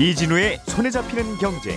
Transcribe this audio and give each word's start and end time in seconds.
이진우의 0.00 0.60
손에 0.64 0.88
잡히는 0.88 1.36
경제. 1.36 1.76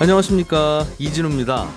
안녕하십니까 0.00 0.84
이진우입니다. 0.98 1.68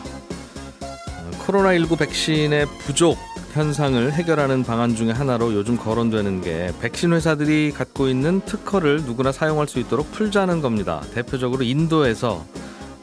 코로나19 1.45 1.99
백신의 1.99 2.65
부족 2.79 3.19
현상을 3.53 4.11
해결하는 4.11 4.63
방안 4.63 4.95
중에 4.95 5.11
하나로 5.11 5.53
요즘 5.53 5.77
거론되는 5.77 6.41
게 6.41 6.71
백신 6.81 7.13
회사들이 7.13 7.71
갖고 7.71 8.07
있는 8.07 8.41
특허를 8.41 9.03
누구나 9.03 9.31
사용할 9.31 9.67
수 9.67 9.77
있도록 9.77 10.11
풀자는 10.13 10.61
겁니다. 10.61 11.03
대표적으로 11.13 11.61
인도에서 11.61 12.43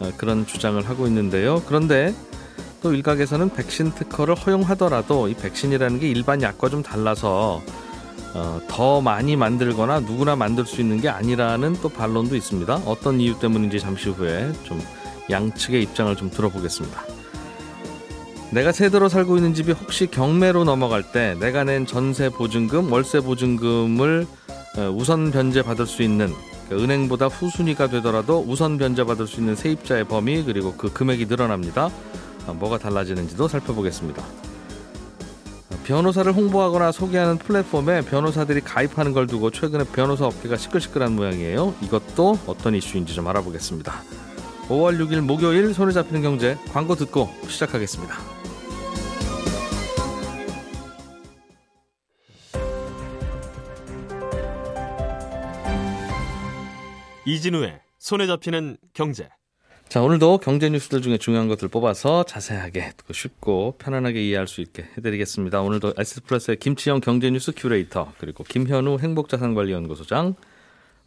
어, 0.00 0.10
그런 0.16 0.48
주장을 0.48 0.84
하고 0.88 1.06
있는데요. 1.06 1.62
그런데 1.64 2.12
또 2.80 2.92
일각에서는 2.94 3.50
백신 3.50 3.92
특허를 3.92 4.34
허용하더라도 4.34 5.28
이 5.28 5.34
백신이라는 5.34 6.00
게 6.00 6.08
일반 6.08 6.42
약과 6.42 6.68
좀 6.68 6.82
달라서 6.82 7.62
어, 8.34 8.60
더 8.68 9.00
많이 9.00 9.36
만들거나 9.36 10.00
누구나 10.00 10.36
만들 10.36 10.64
수 10.66 10.80
있는 10.80 11.00
게 11.00 11.08
아니라는 11.08 11.76
또 11.82 11.88
반론도 11.88 12.36
있습니다. 12.36 12.82
어떤 12.84 13.20
이유 13.20 13.38
때문인지 13.38 13.80
잠시 13.80 14.10
후에 14.10 14.52
좀 14.64 14.80
양측의 15.30 15.82
입장을 15.82 16.14
좀 16.16 16.30
들어보겠습니다. 16.30 17.02
내가 18.50 18.72
세대로 18.72 19.08
살고 19.08 19.36
있는 19.36 19.54
집이 19.54 19.72
혹시 19.72 20.06
경매로 20.06 20.64
넘어갈 20.64 21.02
때 21.12 21.36
내가 21.38 21.64
낸 21.64 21.84
전세 21.84 22.30
보증금, 22.30 22.90
월세 22.92 23.20
보증금을 23.20 24.26
어, 24.78 24.94
우선 24.94 25.30
변제 25.30 25.62
받을 25.62 25.86
수 25.86 26.02
있는 26.02 26.32
그 26.68 26.82
은행보다 26.82 27.26
후순위가 27.26 27.88
되더라도 27.88 28.44
우선 28.46 28.78
변제 28.78 29.04
받을 29.04 29.26
수 29.26 29.40
있는 29.40 29.56
세입자의 29.56 30.04
범위 30.04 30.44
그리고 30.44 30.74
그 30.74 30.92
금액이 30.92 31.26
늘어납니다. 31.26 31.90
어, 32.48 32.54
뭐가 32.54 32.78
달라지는지도 32.78 33.46
살펴보겠습니다. 33.46 34.22
어, 34.22 35.78
변호사를 35.84 36.32
홍보하거나 36.32 36.92
소개하는 36.92 37.38
플랫폼에 37.38 38.02
변호사들이 38.02 38.62
가입하는 38.62 39.12
걸 39.12 39.26
두고 39.26 39.50
최근에 39.50 39.84
변호사 39.84 40.26
업계가 40.26 40.56
시끌시끌한 40.56 41.14
모양이에요. 41.14 41.74
이것도 41.82 42.38
어떤 42.46 42.74
이슈인지 42.74 43.14
좀 43.14 43.28
알아보겠습니다. 43.28 44.02
5월 44.68 44.98
6일 44.98 45.20
목요일 45.20 45.72
손에 45.74 45.92
잡히는 45.92 46.22
경제 46.22 46.58
광고 46.72 46.94
듣고 46.94 47.28
시작하겠습니다. 47.46 48.16
이진우의 57.26 57.78
손에 57.98 58.26
잡히는 58.26 58.78
경제. 58.94 59.28
자, 59.88 60.02
오늘도 60.02 60.38
경제 60.38 60.68
뉴스들 60.68 61.00
중에 61.00 61.16
중요한 61.16 61.48
것들 61.48 61.68
뽑아서 61.68 62.24
자세하게 62.24 62.92
쉽고 63.10 63.76
편안하게 63.78 64.22
이해할 64.22 64.46
수 64.46 64.60
있게 64.60 64.84
해드리겠습니다. 64.98 65.62
오늘도 65.62 65.94
S 65.96 66.22
플러스의 66.24 66.58
김치형 66.58 67.00
경제 67.00 67.30
뉴스 67.30 67.52
큐레이터 67.56 68.12
그리고 68.18 68.44
김현우 68.44 68.98
행복자산관리연구소장 68.98 70.34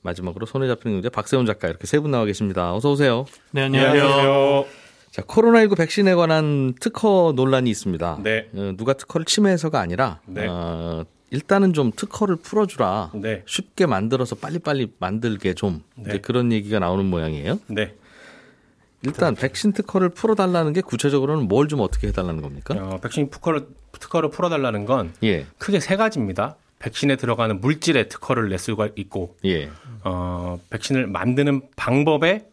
마지막으로 0.01 0.47
손에 0.47 0.67
잡히는 0.67 0.95
경제 0.97 1.09
박세훈 1.09 1.45
작가 1.45 1.67
이렇게 1.67 1.85
세 1.85 1.99
분 1.99 2.09
나와 2.09 2.25
계십니다. 2.25 2.73
어서 2.73 2.91
오세요. 2.91 3.25
네, 3.51 3.61
안녕하세요. 3.63 4.65
자, 5.11 5.21
코로나19 5.23 5.77
백신에 5.77 6.15
관한 6.15 6.73
특허 6.79 7.33
논란이 7.35 7.69
있습니다. 7.69 8.19
네. 8.23 8.49
어, 8.55 8.73
누가 8.77 8.93
특허를 8.93 9.25
침해해서가 9.25 9.79
아니라 9.79 10.21
네. 10.25 10.47
어, 10.49 11.05
일단은 11.29 11.73
좀 11.73 11.91
특허를 11.95 12.37
풀어주라. 12.37 13.11
네. 13.13 13.43
쉽게 13.45 13.85
만들어서 13.85 14.35
빨리빨리 14.37 14.93
만들게 14.97 15.53
좀 15.53 15.83
네. 15.95 16.05
이제 16.09 16.17
그런 16.17 16.51
얘기가 16.51 16.79
나오는 16.79 17.05
모양이에요. 17.05 17.59
네. 17.67 17.93
일단 19.03 19.35
백신 19.35 19.73
특허를 19.73 20.09
풀어달라는 20.09 20.73
게 20.73 20.81
구체적으로는 20.81 21.47
뭘 21.47 21.67
좀 21.67 21.79
어떻게 21.79 22.07
해달라는 22.07 22.41
겁니까? 22.41 22.75
어, 22.77 22.97
백신 23.01 23.29
특허를, 23.29 23.67
특허를 23.93 24.29
풀어달라는 24.29 24.85
건 24.85 25.13
예, 25.23 25.45
크게 25.57 25.79
세 25.79 25.95
가지입니다. 25.95 26.57
백신에 26.79 27.15
들어가는 27.15 27.61
물질의 27.61 28.09
특허를 28.09 28.49
낼 28.49 28.57
수가 28.57 28.89
있고, 28.95 29.37
예, 29.45 29.69
어, 30.03 30.59
백신을 30.71 31.07
만드는 31.07 31.61
방법에 31.75 32.47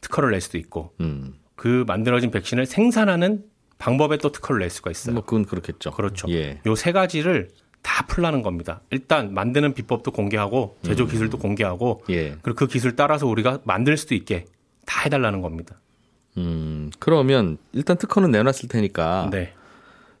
특허를 0.00 0.32
낼 0.32 0.40
수도 0.40 0.58
있고, 0.58 0.92
음, 1.00 1.34
그 1.54 1.84
만들어진 1.86 2.30
백신을 2.32 2.66
생산하는 2.66 3.44
방법에 3.78 4.18
또 4.18 4.30
특허를 4.32 4.60
낼 4.60 4.70
수가 4.70 4.90
있어요. 4.90 5.14
뭐 5.14 5.24
그건 5.24 5.44
그렇겠죠. 5.46 5.92
그렇죠. 5.92 6.28
예, 6.30 6.60
요세 6.66 6.92
가지를 6.92 7.48
다 7.82 8.04
풀라는 8.06 8.42
겁니다. 8.42 8.82
일단 8.90 9.32
만드는 9.32 9.72
비법도 9.72 10.10
공개하고 10.10 10.76
제조 10.82 11.06
기술도 11.06 11.38
공개하고 11.38 12.02
예, 12.10 12.36
그리고 12.42 12.54
그 12.58 12.66
기술 12.66 12.94
따라서 12.96 13.26
우리가 13.26 13.60
만들 13.64 13.96
수도 13.96 14.14
있게 14.14 14.44
다 14.90 15.02
해달라는 15.04 15.40
겁니다. 15.40 15.76
음, 16.36 16.90
그러면 16.98 17.58
일단 17.72 17.96
특허는 17.96 18.32
내놨을 18.32 18.68
테니까 18.68 19.28
네. 19.30 19.52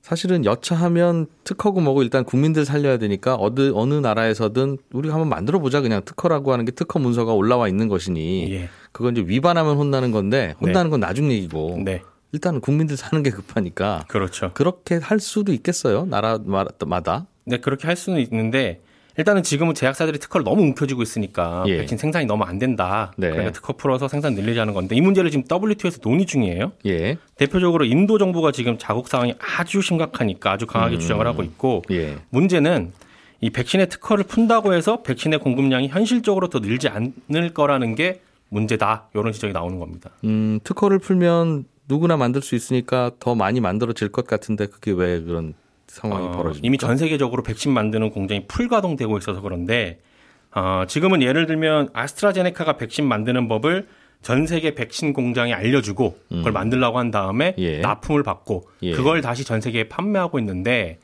사실은 0.00 0.44
여차하면 0.44 1.26
특허고 1.42 1.80
뭐고 1.80 2.04
일단 2.04 2.24
국민들 2.24 2.64
살려야 2.64 2.96
되니까 2.96 3.36
어느 3.38 3.72
어느 3.74 3.94
나라에서든 3.94 4.78
우리가 4.92 5.14
한번 5.14 5.28
만들어 5.28 5.58
보자 5.58 5.80
그냥 5.80 6.02
특허라고 6.04 6.52
하는 6.52 6.64
게 6.64 6.70
특허 6.70 7.00
문서가 7.00 7.32
올라와 7.32 7.66
있는 7.68 7.88
것이니 7.88 8.52
예. 8.52 8.68
그건 8.92 9.16
이제 9.16 9.26
위반하면 9.26 9.76
혼나는 9.76 10.12
건데 10.12 10.54
혼나는 10.60 10.90
건 10.90 11.00
나중 11.00 11.30
얘기고 11.32 11.80
네. 11.84 12.02
일단 12.32 12.60
국민들 12.60 12.96
사는 12.96 13.22
게 13.24 13.30
급하니까 13.30 14.04
그렇죠. 14.06 14.52
그렇게 14.54 14.96
할 14.96 15.18
수도 15.18 15.52
있겠어요 15.52 16.06
나라마다 16.06 17.26
네, 17.44 17.58
그렇게 17.58 17.88
할 17.88 17.96
수는 17.96 18.20
있는데 18.20 18.80
일단은 19.16 19.42
지금은 19.42 19.74
제약사들이 19.74 20.18
특허를 20.18 20.44
너무 20.44 20.62
움켜쥐고 20.62 21.02
있으니까 21.02 21.64
예. 21.66 21.78
백신 21.78 21.98
생산이 21.98 22.26
너무 22.26 22.44
안 22.44 22.58
된다. 22.58 23.12
네. 23.16 23.30
그러니까 23.30 23.52
특허 23.52 23.72
풀어서 23.74 24.08
생산 24.08 24.34
늘리자는 24.34 24.74
건데 24.74 24.96
이 24.96 25.00
문제를 25.00 25.30
지금 25.30 25.44
WTO에서 25.50 25.98
논의 26.00 26.26
중이에요. 26.26 26.72
예, 26.86 27.18
대표적으로 27.36 27.84
인도 27.84 28.18
정부가 28.18 28.52
지금 28.52 28.78
자국 28.78 29.08
상황이 29.08 29.34
아주 29.38 29.82
심각하니까 29.82 30.52
아주 30.52 30.66
강하게 30.66 30.96
음. 30.96 31.00
주장을 31.00 31.26
하고 31.26 31.42
있고 31.42 31.82
예, 31.90 32.16
문제는 32.30 32.92
이 33.40 33.50
백신의 33.50 33.88
특허를 33.88 34.24
푼다고 34.24 34.74
해서 34.74 35.02
백신의 35.02 35.38
공급량이 35.38 35.88
현실적으로 35.88 36.48
더 36.48 36.58
늘지 36.58 36.88
않을 36.88 37.54
거라는 37.54 37.94
게 37.94 38.20
문제다. 38.50 39.08
이런 39.14 39.32
지적이 39.32 39.52
나오는 39.52 39.78
겁니다. 39.78 40.10
음, 40.24 40.60
특허를 40.64 40.98
풀면 40.98 41.64
누구나 41.88 42.16
만들 42.16 42.42
수 42.42 42.54
있으니까 42.54 43.10
더 43.18 43.34
많이 43.34 43.60
만들어질 43.60 44.08
것 44.08 44.26
같은데 44.26 44.66
그게 44.66 44.92
왜 44.92 45.20
그런 45.20 45.54
상황이 45.90 46.26
어, 46.26 46.30
벌어집니까? 46.30 46.60
이미 46.66 46.78
전 46.78 46.96
세계적으로 46.96 47.42
백신 47.42 47.72
만드는 47.72 48.10
공장이 48.10 48.46
풀가동되고 48.46 49.18
있어서 49.18 49.40
그런데 49.40 49.98
어, 50.54 50.84
지금은 50.86 51.20
예를 51.22 51.46
들면 51.46 51.90
아스트라제네카가 51.92 52.76
백신 52.76 53.06
만드는 53.06 53.48
법을 53.48 53.88
전 54.22 54.46
세계 54.46 54.74
백신 54.74 55.12
공장에 55.12 55.52
알려주고 55.52 56.18
그걸 56.28 56.52
만들라고 56.52 56.98
한 56.98 57.10
다음에 57.10 57.54
음. 57.58 57.62
예. 57.62 57.78
납품을 57.80 58.22
받고 58.22 58.68
예. 58.82 58.92
그걸 58.92 59.20
다시 59.22 59.44
전 59.44 59.60
세계에 59.60 59.88
판매하고 59.88 60.38
있는데 60.38 60.98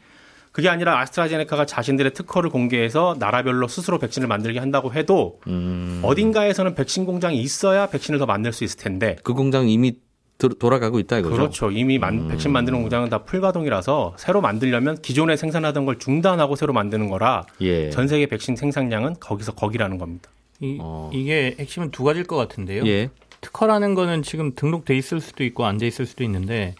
그게 0.52 0.68
아니라 0.68 1.00
아스트라제네카가 1.00 1.66
자신들의 1.66 2.12
특허를 2.14 2.50
공개해서 2.50 3.16
나라별로 3.18 3.68
스스로 3.68 3.98
백신을 3.98 4.28
만들게 4.28 4.58
한다고 4.58 4.92
해도 4.94 5.40
음, 5.48 6.00
어딘가에서는 6.02 6.74
백신 6.74 7.04
공장이 7.06 7.38
있어야 7.40 7.86
백신을 7.88 8.18
더 8.18 8.26
만들 8.26 8.52
수 8.52 8.64
있을 8.64 8.78
텐데 8.78 9.16
그 9.22 9.34
공장 9.34 9.68
이미 9.68 9.92
도- 9.92 9.98
돌아가고 10.38 10.98
있다 10.98 11.18
이거죠. 11.18 11.34
그렇죠. 11.36 11.70
이미 11.70 11.98
만- 11.98 12.28
백신 12.28 12.52
만드는 12.52 12.80
공장은 12.82 13.08
다 13.08 13.18
풀가동이라서 13.24 14.14
새로 14.18 14.40
만들려면 14.42 15.00
기존에 15.00 15.36
생산하던 15.36 15.86
걸 15.86 15.98
중단하고 15.98 16.56
새로 16.56 16.72
만드는 16.74 17.08
거라 17.08 17.46
예. 17.62 17.88
전 17.90 18.06
세계 18.06 18.26
백신 18.26 18.54
생산량은 18.56 19.16
거기서 19.20 19.52
거기라는 19.54 19.96
겁니다. 19.98 20.28
이, 20.60 20.76
어. 20.80 21.10
이게 21.12 21.56
핵심은 21.58 21.90
두 21.90 22.04
가지일 22.04 22.26
것 22.26 22.36
같은데요. 22.36 22.86
예. 22.86 23.08
특허라는 23.40 23.94
거는 23.94 24.22
지금 24.22 24.54
등록돼 24.54 24.96
있을 24.96 25.20
수도 25.20 25.42
있고 25.44 25.64
안 25.64 25.78
돼 25.78 25.86
있을 25.86 26.04
수도 26.06 26.22
있는데 26.24 26.74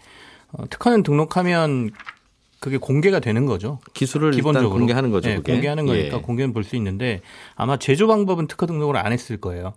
어, 0.51 0.63
특허는 0.69 1.03
등록하면 1.03 1.91
그게 2.59 2.77
공개가 2.77 3.19
되는 3.19 3.45
거죠. 3.45 3.79
기술을 3.93 4.31
기본적으로 4.31 4.69
일단 4.69 4.79
공개하는 4.79 5.11
거죠. 5.11 5.29
네, 5.29 5.35
그게. 5.37 5.51
공개하는 5.53 5.85
거니까 5.85 6.17
예. 6.17 6.21
공개는 6.21 6.53
볼 6.53 6.63
수 6.63 6.75
있는데 6.75 7.21
아마 7.55 7.77
제조 7.77 8.07
방법은 8.07 8.47
특허 8.47 8.65
등록을 8.65 8.97
안 8.97 9.11
했을 9.13 9.37
거예요. 9.37 9.73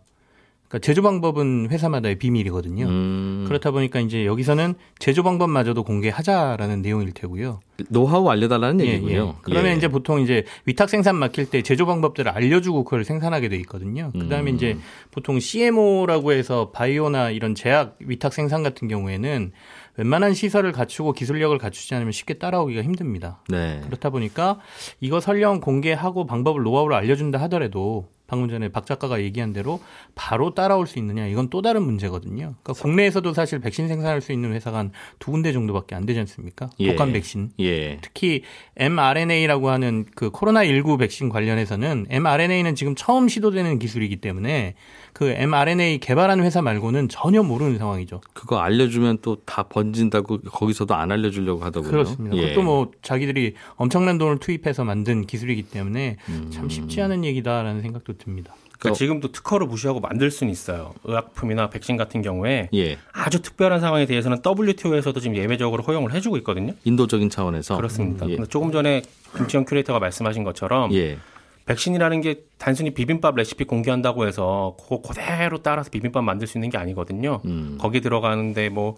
그러니까 0.71 0.87
제조 0.87 1.03
방법은 1.03 1.67
회사마다의 1.69 2.15
비밀이거든요. 2.15 2.87
음, 2.87 3.45
그렇다 3.49 3.73
보니까 3.73 3.99
이제 3.99 4.25
여기서는 4.25 4.75
제조 5.01 5.25
방법마저도 5.25 5.83
공개하자라는 5.83 6.81
내용일 6.81 7.13
테고요. 7.13 7.59
노하우 7.89 8.29
알려달라는 8.29 8.87
예, 8.87 8.93
얘기군요. 8.93 9.35
예. 9.37 9.41
그러면 9.43 9.73
예. 9.73 9.77
이제 9.77 9.89
보통 9.89 10.21
이제 10.21 10.45
위탁 10.67 10.89
생산 10.89 11.17
맡길 11.17 11.51
때 11.51 11.63
제조 11.63 11.87
방법들을 11.87 12.31
알려주고 12.31 12.85
그걸 12.85 13.05
생산하게 13.05 13.49
돼 13.49 13.57
있거든요. 13.57 14.13
그다음에 14.13 14.53
음. 14.53 14.55
이제 14.55 14.79
보통 15.11 15.41
CMO라고 15.41 16.31
해서 16.33 16.71
바이오나 16.71 17.31
이런 17.31 17.57
제약 17.57 17.97
위탁 17.99 18.33
생산 18.33 18.63
같은 18.63 18.87
경우에는 18.87 19.51
웬만한 19.97 20.35
시설을 20.35 20.71
갖추고 20.71 21.15
기술력을 21.15 21.57
갖추지 21.59 21.97
않으면 21.97 22.13
쉽게 22.13 22.35
따라오기가 22.35 22.83
힘듭니다. 22.83 23.43
네. 23.49 23.81
그렇다 23.85 24.11
보니까 24.11 24.61
이거 25.01 25.19
설령 25.19 25.61
공개하고 25.61 26.27
방법을 26.27 26.63
노하우를 26.63 26.97
알려준다 26.97 27.41
하더라도 27.43 28.09
방금 28.31 28.49
전에 28.49 28.69
박 28.69 28.87
작가가 28.87 29.21
얘기한 29.21 29.53
대로 29.53 29.81
바로 30.15 30.55
따라올 30.55 30.87
수 30.87 31.01
있느냐 31.01 31.27
이건 31.27 31.51
또 31.51 31.63
다른 31.63 31.83
문제거든요. 31.83 32.55
그러니까 32.63 32.73
국내에서도 32.75 33.33
사실 33.35 33.59
백신 33.59 33.89
생산할 33.89 34.21
수 34.21 34.33
있는 34.33 34.53
회사가 34.53 34.79
한 34.79 34.93
두 35.19 35.33
군데 35.33 35.53
정도밖에 35.53 35.95
안 35.95 36.07
되지 36.07 36.21
않습니까? 36.21 36.71
예. 36.79 36.89
독감 36.89 37.13
백신. 37.13 37.51
예. 37.61 37.99
특히 38.01 38.43
mRNA라고 38.77 39.71
하는 39.71 40.07
그 40.15 40.31
코로나19 40.31 40.99
백신 40.99 41.29
관련해서는 41.29 42.07
mRNA는 42.09 42.75
지금 42.75 42.95
처음 42.95 43.29
시도되는 43.29 43.79
기술이기 43.79 44.17
때문에 44.17 44.75
그 45.13 45.31
mRNA 45.31 45.99
개발한 45.99 46.41
회사 46.43 46.63
말고는 46.63 47.09
전혀 47.09 47.43
모르는 47.43 47.79
상황이죠. 47.79 48.21
그거 48.33 48.59
알려주면 48.61 49.19
또 49.23 49.41
다 49.47 49.65
번진다고 49.65 50.43
거기서도 50.43 50.95
안 50.95 51.11
알려주려고 51.11 51.65
하더군요. 51.65 51.91
그렇습니다. 51.91 52.37
예. 52.37 52.43
그것도 52.51 52.63
뭐 52.63 52.91
자기들이 53.03 53.55
엄청난 53.77 54.17
돈을 54.19 54.39
투입해서 54.39 54.85
만든 54.85 55.27
기술이기 55.27 55.63
때문에 55.65 56.17
음. 56.29 56.51
참 56.53 56.69
쉽지 56.69 57.01
않은 57.03 57.25
얘기다라는 57.25 57.81
생각도 57.83 58.13
듭니다. 58.21 58.55
그러니까 58.79 58.97
지금도 58.97 59.31
특허를 59.33 59.67
무시하고 59.67 60.01
만들 60.01 60.31
수는 60.31 60.51
있어요. 60.51 60.95
의약품이나 61.05 61.69
백신 61.69 61.97
같은 61.99 62.23
경우에 62.23 62.71
예. 62.73 62.97
아주 63.13 63.43
특별한 63.43 63.81
상황에 63.81 64.07
대해서는 64.07 64.39
WTO에서도 64.45 65.21
지금 65.21 65.37
예외적으로 65.37 65.83
허용을 65.83 66.15
해주고 66.15 66.39
있거든요. 66.39 66.73
인도적인 66.85 67.29
차원에서 67.29 67.77
그렇습니다. 67.77 68.27
예. 68.29 68.37
근데 68.37 68.49
조금 68.49 68.73
전에 68.73 69.03
김치영 69.37 69.67
큐레이터가 69.67 69.99
말씀하신 69.99 70.45
것처럼 70.45 70.93
예. 70.95 71.19
백신이라는 71.67 72.21
게 72.23 72.43
단순히 72.59 72.93
비빔밥 72.93 73.37
레시피 73.37 73.65
공개한다고 73.65 74.27
해서 74.27 74.77
그거 74.81 75.03
그대로 75.03 75.59
따라서 75.59 75.91
비빔밥 75.91 76.25
만들 76.25 76.47
수 76.47 76.57
있는 76.57 76.71
게 76.71 76.79
아니거든요. 76.79 77.43
음. 77.45 77.77
거기 77.79 78.01
들어가는데 78.01 78.71
뭐 78.71 78.97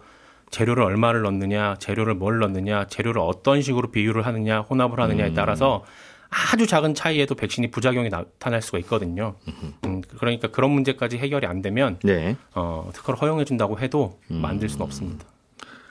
재료를 0.51 0.85
얼마를 0.85 1.23
넣느냐, 1.23 1.77
재료를 1.81 2.15
뭘 2.15 2.39
넣느냐, 2.39 2.87
재료를 2.87 3.21
어떤 3.21 3.63
식으로 3.63 3.91
비율을 3.91 4.25
하느냐, 4.27 4.61
혼합을 4.61 5.01
하느냐에 5.01 5.31
음. 5.31 5.35
따라서 5.35 5.83
아주 6.33 6.67
작은 6.67 6.95
차이에도 6.95 7.35
백신이 7.35 7.71
부작용이 7.71 8.09
나타날 8.09 8.63
수가 8.63 8.79
있거든요. 8.79 9.35
음, 9.85 10.03
그러니까 10.17 10.49
그런 10.49 10.71
문제까지 10.71 11.19
해결이 11.19 11.47
안 11.47 11.61
되면 11.61 11.99
네. 12.03 12.37
어, 12.55 12.91
특허를 12.95 13.21
허용해 13.21 13.45
준다고 13.45 13.79
해도 13.79 14.19
만들 14.29 14.69
수는 14.69 14.85
없습니다. 14.85 15.27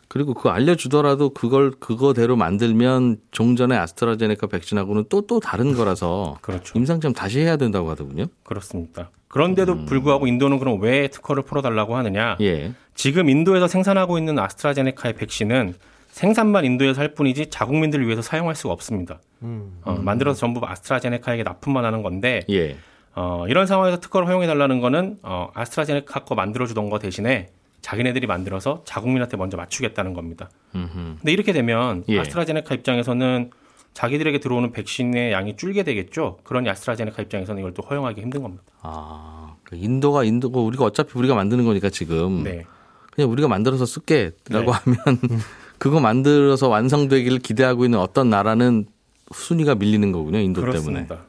그리고 0.08 0.34
그거 0.34 0.50
알려주더라도 0.50 1.30
그걸 1.30 1.72
그거대로 1.72 2.36
만들면 2.36 3.18
종전의 3.32 3.78
아스트라제네카 3.78 4.48
백신하고는 4.48 5.06
또또 5.08 5.40
다른 5.40 5.74
거라서 5.74 6.38
그렇죠. 6.42 6.78
임상시험 6.78 7.14
다시 7.14 7.40
해야 7.40 7.56
된다고 7.56 7.90
하더군요. 7.92 8.26
그렇습니다. 8.44 9.10
그런데도 9.30 9.86
불구하고 9.86 10.28
인도는 10.28 10.60
그럼 10.60 10.82
왜 10.82 11.08
특허를 11.08 11.44
풀어달라고 11.44 11.96
하느냐? 11.96 12.36
예. 12.42 12.74
지금 12.94 13.30
인도에서 13.30 13.70
생산하고 13.70 14.18
있는 14.18 14.38
아스트라제네카의 14.38 15.16
백신은 15.16 15.76
생산만 16.12 16.66
인도에서 16.66 17.02
할 17.02 17.14
뿐이지 17.14 17.50
자국민들을 17.50 18.06
위해서 18.06 18.22
사용할 18.22 18.56
수가 18.56 18.74
없습니다. 18.74 19.20
어, 19.42 19.94
만들어서 19.94 20.40
전부 20.40 20.62
아스트라제네카에게 20.64 21.44
납품만 21.44 21.84
하는 21.84 22.04
건데 22.04 22.42
예. 22.50 22.78
어, 23.16 23.46
이런 23.48 23.66
상황에서 23.66 24.00
특허를 24.00 24.28
허용해 24.28 24.48
달라는 24.48 24.80
거는 24.80 25.20
어, 25.24 25.50
아스트라제네카 25.54 26.22
거 26.26 26.36
만들어 26.36 26.66
주던 26.68 26.90
거 26.90 27.00
대신에 27.00 27.50
자기네들이 27.82 28.28
만들어서 28.28 28.84
자국민한테 28.86 29.38
먼저 29.38 29.58
맞추겠다는 29.58 30.14
겁니다. 30.14 30.50
음흠. 30.76 30.94
근데 31.18 31.32
이렇게 31.32 31.52
되면 31.54 32.04
예. 32.10 32.20
아스트라제네카 32.20 32.76
입장에서는 32.76 33.50
자기들에게 33.94 34.40
들어오는 34.40 34.72
백신의 34.72 35.34
양이 35.34 35.58
줄게 35.58 35.84
되겠죠. 35.84 36.38
그러니 36.44 36.70
아스트라제네카 36.70 37.22
입장에서는 37.24 37.60
이걸 37.60 37.74
또 37.74 37.82
허용하기 37.84 38.22
힘든 38.22 38.44
겁니다. 38.44 38.64
아, 38.82 39.56
그 39.64 39.76
인도가 39.76 40.24
인도고 40.24 40.64
우리가 40.66 40.86
어차피 40.86 41.18
우리가 41.18 41.36
만드는 41.36 41.66
거니까 41.66 41.90
지금 41.90 42.44
네. 42.44 42.66
그냥 43.12 43.32
우리가 43.32 43.48
만들어서 43.48 43.86
쓸게라고 43.86 44.72
네. 44.72 44.72
하면 44.72 45.20
그거 45.82 46.00
만들어서 46.00 46.70
완성되기를 46.70 47.40
기대하고 47.40 47.86
있는 47.86 47.98
어떤 47.98 48.30
나라는 48.30 48.86
순위가 49.34 49.74
밀리는 49.74 50.12
거군요. 50.12 50.38
인도 50.38 50.62
때문에. 50.62 50.80
그렇습니다. 50.80 51.26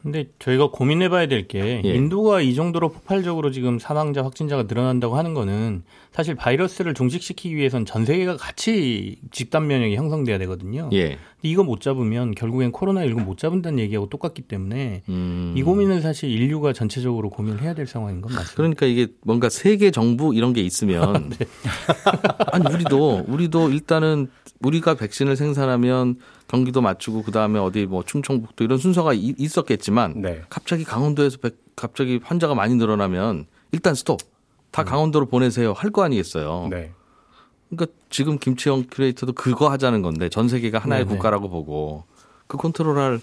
근데 0.00 0.26
저희가 0.38 0.70
고민해봐야 0.70 1.26
될게 1.26 1.82
예. 1.84 1.94
인도가 1.94 2.40
이 2.40 2.54
정도로 2.54 2.90
폭발적으로 2.90 3.50
지금 3.50 3.80
사망자 3.80 4.22
확진자가 4.22 4.66
늘어난다고 4.68 5.16
하는 5.16 5.34
거는 5.34 5.82
사실 6.12 6.36
바이러스를 6.36 6.94
종식시키기 6.94 7.56
위해선 7.56 7.86
전 7.86 8.04
세계가 8.04 8.36
같이 8.36 9.16
집단 9.32 9.66
면역이 9.66 9.96
형성돼야 9.96 10.38
되거든요. 10.38 10.90
예. 10.92 11.18
근데 11.40 11.48
이거 11.50 11.62
못 11.62 11.80
잡으면 11.80 12.34
결국엔 12.34 12.72
코로나19 12.72 13.22
못 13.24 13.38
잡은다는 13.38 13.78
얘기하고 13.78 14.08
똑같기 14.08 14.42
때문에 14.42 15.02
음. 15.08 15.54
이 15.56 15.62
고민은 15.62 16.00
사실 16.00 16.30
인류가 16.30 16.72
전체적으로 16.72 17.30
고민을 17.30 17.62
해야 17.62 17.74
될 17.74 17.86
상황인 17.86 18.20
건 18.20 18.32
맞습니다. 18.32 18.54
그러니까 18.56 18.86
이게 18.86 19.06
뭔가 19.22 19.48
세계 19.48 19.90
정부 19.92 20.34
이런 20.34 20.52
게 20.52 20.60
있으면 20.62 21.30
네. 21.38 21.46
아니 22.52 22.72
우리도 22.74 23.24
우리도 23.28 23.70
일단은 23.70 24.28
우리가 24.62 24.94
백신을 24.94 25.36
생산하면 25.36 26.16
경기도 26.48 26.80
맞추고 26.80 27.22
그 27.22 27.30
다음에 27.30 27.58
어디 27.60 27.86
뭐 27.86 28.02
충청북도 28.04 28.64
이런 28.64 28.78
순서가 28.78 29.14
이- 29.14 29.34
있었겠지만 29.38 30.20
네. 30.20 30.42
갑자기 30.50 30.82
강원도에서 30.82 31.38
백- 31.38 31.58
갑자기 31.76 32.18
환자가 32.22 32.54
많이 32.56 32.74
늘어나면 32.74 33.46
일단 33.70 33.94
스톱 33.94 34.18
다 34.72 34.82
강원도로 34.82 35.26
보내세요 35.26 35.72
할 35.72 35.90
거 35.92 36.02
아니겠어요. 36.02 36.64
음. 36.64 36.70
네. 36.70 36.90
그러니까 37.70 37.96
지금 38.10 38.38
김치형 38.38 38.84
큐레이터도 38.90 39.32
그거 39.32 39.70
하자는 39.70 40.02
건데 40.02 40.28
전 40.28 40.48
세계가 40.48 40.78
하나의 40.78 41.04
네네. 41.04 41.16
국가라고 41.16 41.48
보고 41.48 42.04
그 42.46 42.56
컨트롤할 42.56 43.20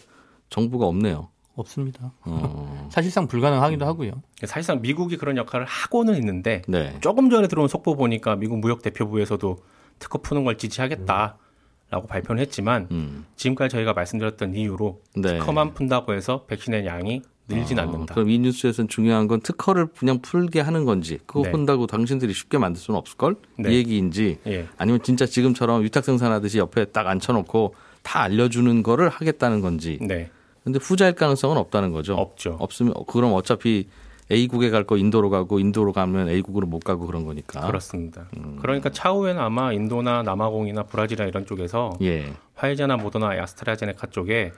정부가 0.50 0.86
없네요. 0.86 1.30
없습니다. 1.56 2.12
어. 2.22 2.88
사실상 2.92 3.28
불가능하기도 3.28 3.86
하고요. 3.86 4.22
사실상 4.46 4.82
미국이 4.82 5.18
그런 5.18 5.38
역할을 5.38 5.66
하고는 5.66 6.16
있는데 6.18 6.62
네. 6.68 6.98
조금 7.02 7.30
전에 7.30 7.48
들어온 7.48 7.68
속보 7.68 7.96
보니까 7.96 8.36
미국 8.36 8.60
무역 8.60 8.82
대표부에서도 8.82 9.58
특허 10.00 10.18
푸는 10.20 10.44
걸 10.44 10.58
지지하겠다라고 10.58 12.08
발표는 12.08 12.42
했지만 12.42 12.88
음. 12.92 13.26
지금까지 13.38 13.72
저희가 13.74 13.94
말씀드렸던 13.94 14.54
이유로 14.56 15.02
네. 15.16 15.40
특허만 15.40 15.74
푼다고 15.74 16.14
해서 16.14 16.46
백신의 16.46 16.86
양이 16.86 17.22
늘진 17.48 17.78
어, 17.80 17.84
않는다. 17.84 18.14
그럼 18.16 18.30
이 18.30 18.40
뉴스에서는 18.40 18.88
중요한 18.88 19.28
건 19.28 19.40
특허를 19.42 19.88
그냥 19.98 20.20
풀게 20.22 20.62
하는 20.62 20.86
건지 20.86 21.20
그거 21.26 21.44
네. 21.44 21.52
푼다고 21.52 21.86
당신들이 21.88 22.34
쉽게 22.34 22.58
만들 22.58 22.82
수는 22.82 22.98
없을 22.98 23.18
걸? 23.18 23.36
네. 23.58 23.72
이 23.72 23.76
얘기인지 23.78 24.40
예. 24.48 24.68
아니면 24.78 25.02
진짜 25.04 25.26
지금처럼 25.26 25.84
위탁 25.84 26.04
생산하듯이 26.04 26.58
옆에 26.58 26.86
딱 26.86 27.06
앉혀놓고 27.08 27.76
다 28.02 28.22
알려주는 28.22 28.82
거를 28.84 29.10
하겠다는 29.10 29.62
건지. 29.62 30.00
네. 30.02 30.30
근데 30.64 30.80
후자일 30.82 31.14
가능성은 31.14 31.58
없다는 31.58 31.92
거죠. 31.92 32.16
없죠. 32.16 32.58
없으면 32.60 32.94
그럼 33.08 33.34
어차피 33.34 33.88
A국에 34.32 34.72
갈 34.72 34.84
거 34.86 34.98
인도로 34.98 35.30
가고 35.30 35.60
인도로 35.60 35.94
가면 35.94 36.30
A국으로 36.30 36.66
못 36.66 36.80
가고 36.84 37.06
그런 37.06 37.26
거니까. 37.26 37.68
그렇습니다. 37.68 38.26
음. 38.38 38.58
그러니까 38.60 38.90
차후에는 38.90 39.40
아마 39.40 39.72
인도나 39.72 40.24
남아공이나 40.24 40.84
브라질이나 40.84 41.28
이런 41.28 41.46
쪽에서 41.46 41.96
예. 42.02 42.34
화이자나 42.56 42.98
모더나 42.98 43.40
아스트라제네카 43.40 44.08
쪽에 44.08 44.52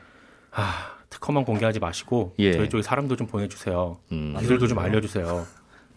아, 0.52 0.92
특허만 1.10 1.46
공개하지 1.46 1.80
마시고 1.80 2.34
예. 2.40 2.54
저희 2.54 2.70
쪽에 2.70 2.82
사람도 2.84 3.16
좀 3.16 3.28
보내주세요. 3.28 3.98
음. 4.12 4.36
기술도 4.40 4.68
좀 4.68 4.80
알려주세요. 4.80 5.46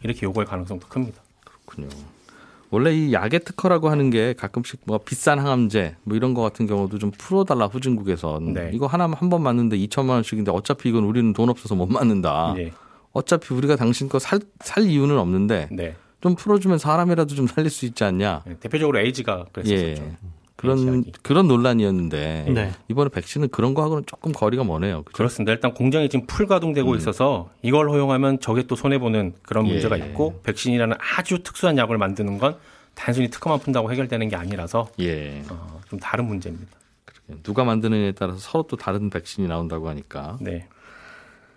이렇게 0.02 0.24
요구할 0.26 0.46
가능성도 0.46 0.86
큽니다. 0.88 1.20
그렇군요. 1.44 1.88
원래 2.70 2.94
이 2.94 3.12
약의 3.12 3.40
특허라고 3.40 3.90
하는 3.90 4.10
게 4.10 4.32
가끔씩 4.32 4.82
뭐 4.84 4.98
비싼 4.98 5.40
항암제 5.40 5.96
뭐 6.04 6.16
이런 6.16 6.34
거 6.34 6.42
같은 6.42 6.66
경우도 6.68 6.98
좀 6.98 7.10
풀어달라 7.10 7.66
후진국에선 7.66 8.52
네. 8.52 8.70
이거 8.72 8.86
하나 8.86 9.04
한 9.10 9.28
번 9.28 9.42
맞는데 9.42 9.76
2천만 9.78 10.10
원씩인데 10.10 10.52
어차피 10.52 10.88
이건 10.90 11.02
우리는 11.04 11.32
돈 11.32 11.48
없어서 11.48 11.74
못 11.74 11.86
맞는다. 11.86 12.54
예. 12.58 12.72
어차피 13.12 13.54
우리가 13.54 13.74
당신 13.74 14.08
거 14.08 14.18
살 14.20 14.38
살 14.60 14.84
이유는 14.84 15.18
없는데 15.18 15.68
네. 15.72 15.96
좀 16.20 16.36
풀어주면 16.36 16.78
사람이라도 16.78 17.34
좀 17.34 17.48
살릴 17.48 17.70
수 17.70 17.86
있지 17.86 18.04
않냐. 18.04 18.42
네, 18.46 18.56
대표적으로 18.60 19.00
에이즈가 19.00 19.46
그랬었죠. 19.52 19.74
예. 20.02 20.16
그런 20.60 20.78
H약이. 20.78 21.12
그런 21.22 21.48
논란이었는데 21.48 22.46
네. 22.54 22.72
이번에 22.88 23.08
백신은 23.08 23.48
그런 23.48 23.72
거하고는 23.72 24.04
조금 24.06 24.32
거리가 24.32 24.62
머네요. 24.64 25.02
그죠? 25.04 25.16
그렇습니다. 25.16 25.52
일단 25.52 25.72
공장이 25.72 26.08
지금 26.10 26.26
풀 26.26 26.46
가동되고 26.46 26.94
있어서 26.96 27.50
이걸 27.62 27.88
허용하면 27.88 28.40
저게 28.40 28.64
또 28.64 28.76
손해 28.76 28.98
보는 28.98 29.34
그런 29.42 29.64
음. 29.64 29.68
예. 29.70 29.72
문제가 29.72 29.96
있고 29.96 30.40
백신이라는 30.42 30.96
아주 31.16 31.42
특수한 31.42 31.78
약을 31.78 31.96
만드는 31.96 32.38
건 32.38 32.56
단순히 32.94 33.30
특허만 33.30 33.60
푼다고 33.60 33.90
해결되는 33.90 34.28
게 34.28 34.36
아니라서 34.36 34.88
예. 35.00 35.42
어, 35.48 35.80
좀 35.88 35.98
다른 35.98 36.26
문제입니다. 36.26 36.76
누가 37.42 37.64
만드느냐에 37.64 38.12
따라서 38.12 38.38
서로 38.38 38.64
또 38.64 38.76
다른 38.76 39.08
백신이 39.08 39.48
나온다고 39.48 39.88
하니까. 39.88 40.36
네. 40.40 40.66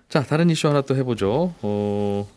자, 0.07 0.23
다른 0.23 0.49
이슈 0.49 0.67
하나 0.67 0.81
또 0.81 0.95
해보죠. 0.95 1.55
어, 1.61 2.27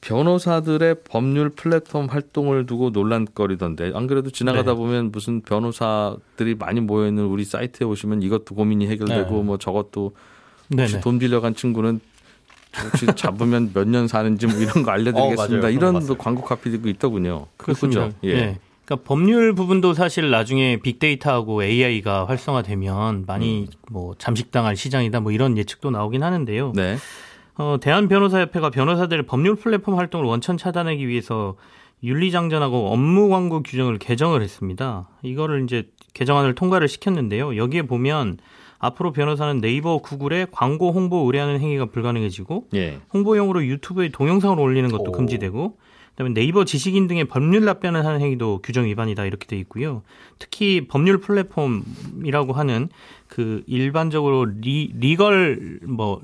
변호사들의 0.00 0.96
법률 1.08 1.50
플랫폼 1.50 2.06
활동을 2.06 2.66
두고 2.66 2.90
논란거리던데 2.90 3.92
안 3.94 4.06
그래도 4.06 4.30
지나가다 4.30 4.72
네. 4.72 4.76
보면 4.76 5.10
무슨 5.12 5.40
변호사들이 5.42 6.54
많이 6.54 6.80
모여 6.80 7.08
있는 7.08 7.24
우리 7.24 7.44
사이트에 7.44 7.86
오시면 7.86 8.22
이것도 8.22 8.54
고민이 8.54 8.86
해결되고 8.88 9.36
네. 9.36 9.42
뭐 9.42 9.58
저것도 9.58 10.12
혹시 10.72 10.92
네네. 10.92 11.00
돈 11.00 11.18
빌려간 11.18 11.54
친구는 11.54 12.00
혹시 12.84 13.06
잡으면 13.16 13.72
몇 13.74 13.86
년 13.88 14.06
사는지 14.06 14.46
뭐 14.46 14.56
이런 14.60 14.82
거 14.84 14.90
알려드리겠습니다. 14.92 15.66
어, 15.66 15.70
이런. 15.70 16.16
광고 16.18 16.42
카피도 16.42 16.88
있더군요. 16.90 17.46
그죠? 17.56 18.10
예. 18.24 18.28
예. 18.28 18.58
그러니까 18.84 19.06
법률 19.06 19.54
부분도 19.54 19.94
사실 19.94 20.30
나중에 20.30 20.78
빅데이터하고 20.78 21.62
AI가 21.64 22.26
활성화되면 22.28 23.24
많이 23.26 23.68
뭐 23.90 24.14
잠식당할 24.16 24.76
시장이다 24.76 25.20
뭐 25.20 25.32
이런 25.32 25.58
예측도 25.58 25.90
나오긴 25.90 26.22
하는데요. 26.22 26.72
네. 26.74 26.96
어, 27.58 27.76
대한변호사협회가 27.80 28.70
변호사들의 28.70 29.26
법률 29.26 29.56
플랫폼 29.56 29.98
활동을 29.98 30.24
원천 30.26 30.56
차단하기 30.56 31.06
위해서 31.06 31.56
윤리장전하고 32.04 32.92
업무 32.92 33.28
광고 33.28 33.62
규정을 33.64 33.98
개정을 33.98 34.42
했습니다. 34.42 35.08
이거를 35.22 35.64
이제 35.64 35.88
개정안을 36.14 36.54
통과를 36.54 36.86
시켰는데요. 36.86 37.56
여기에 37.56 37.82
보면 37.82 38.38
앞으로 38.78 39.12
변호사는 39.12 39.60
네이버, 39.60 39.98
구글에 39.98 40.46
광고 40.52 40.92
홍보 40.92 41.26
의뢰하는 41.26 41.58
행위가 41.58 41.86
불가능해지고 41.86 42.66
예. 42.74 43.00
홍보용으로 43.12 43.64
유튜브에 43.64 44.10
동영상을 44.10 44.58
올리는 44.60 44.88
것도 44.88 45.10
오. 45.10 45.12
금지되고 45.12 45.76
그다음에 46.18 46.34
네이버 46.34 46.64
지식인 46.64 47.06
등의 47.06 47.26
법률 47.26 47.64
답변을 47.64 48.04
하는 48.04 48.20
행위도 48.20 48.60
규정 48.62 48.84
위반이다 48.86 49.24
이렇게 49.24 49.46
돼 49.46 49.56
있고요. 49.58 50.02
특히 50.38 50.86
법률 50.88 51.18
플랫폼이라고 51.18 52.52
하는 52.52 52.88
그 53.28 53.62
일반적으로 53.66 54.44
리, 54.60 54.92
legal 54.98 55.80
뭐 55.84 56.20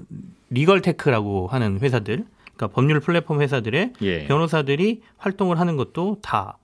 legal 0.50 0.83
tech라고 0.83 1.47
하는 1.46 1.78
회사들 1.78 2.24
그러니까 2.56 2.66
법률 2.74 2.98
플랫폼 3.00 3.40
회사들의 3.40 3.92
예. 4.02 4.26
변호사들이 4.26 5.02
활동을 5.18 5.60
하는 5.60 5.76
것도 5.76 6.18
다 6.22 6.58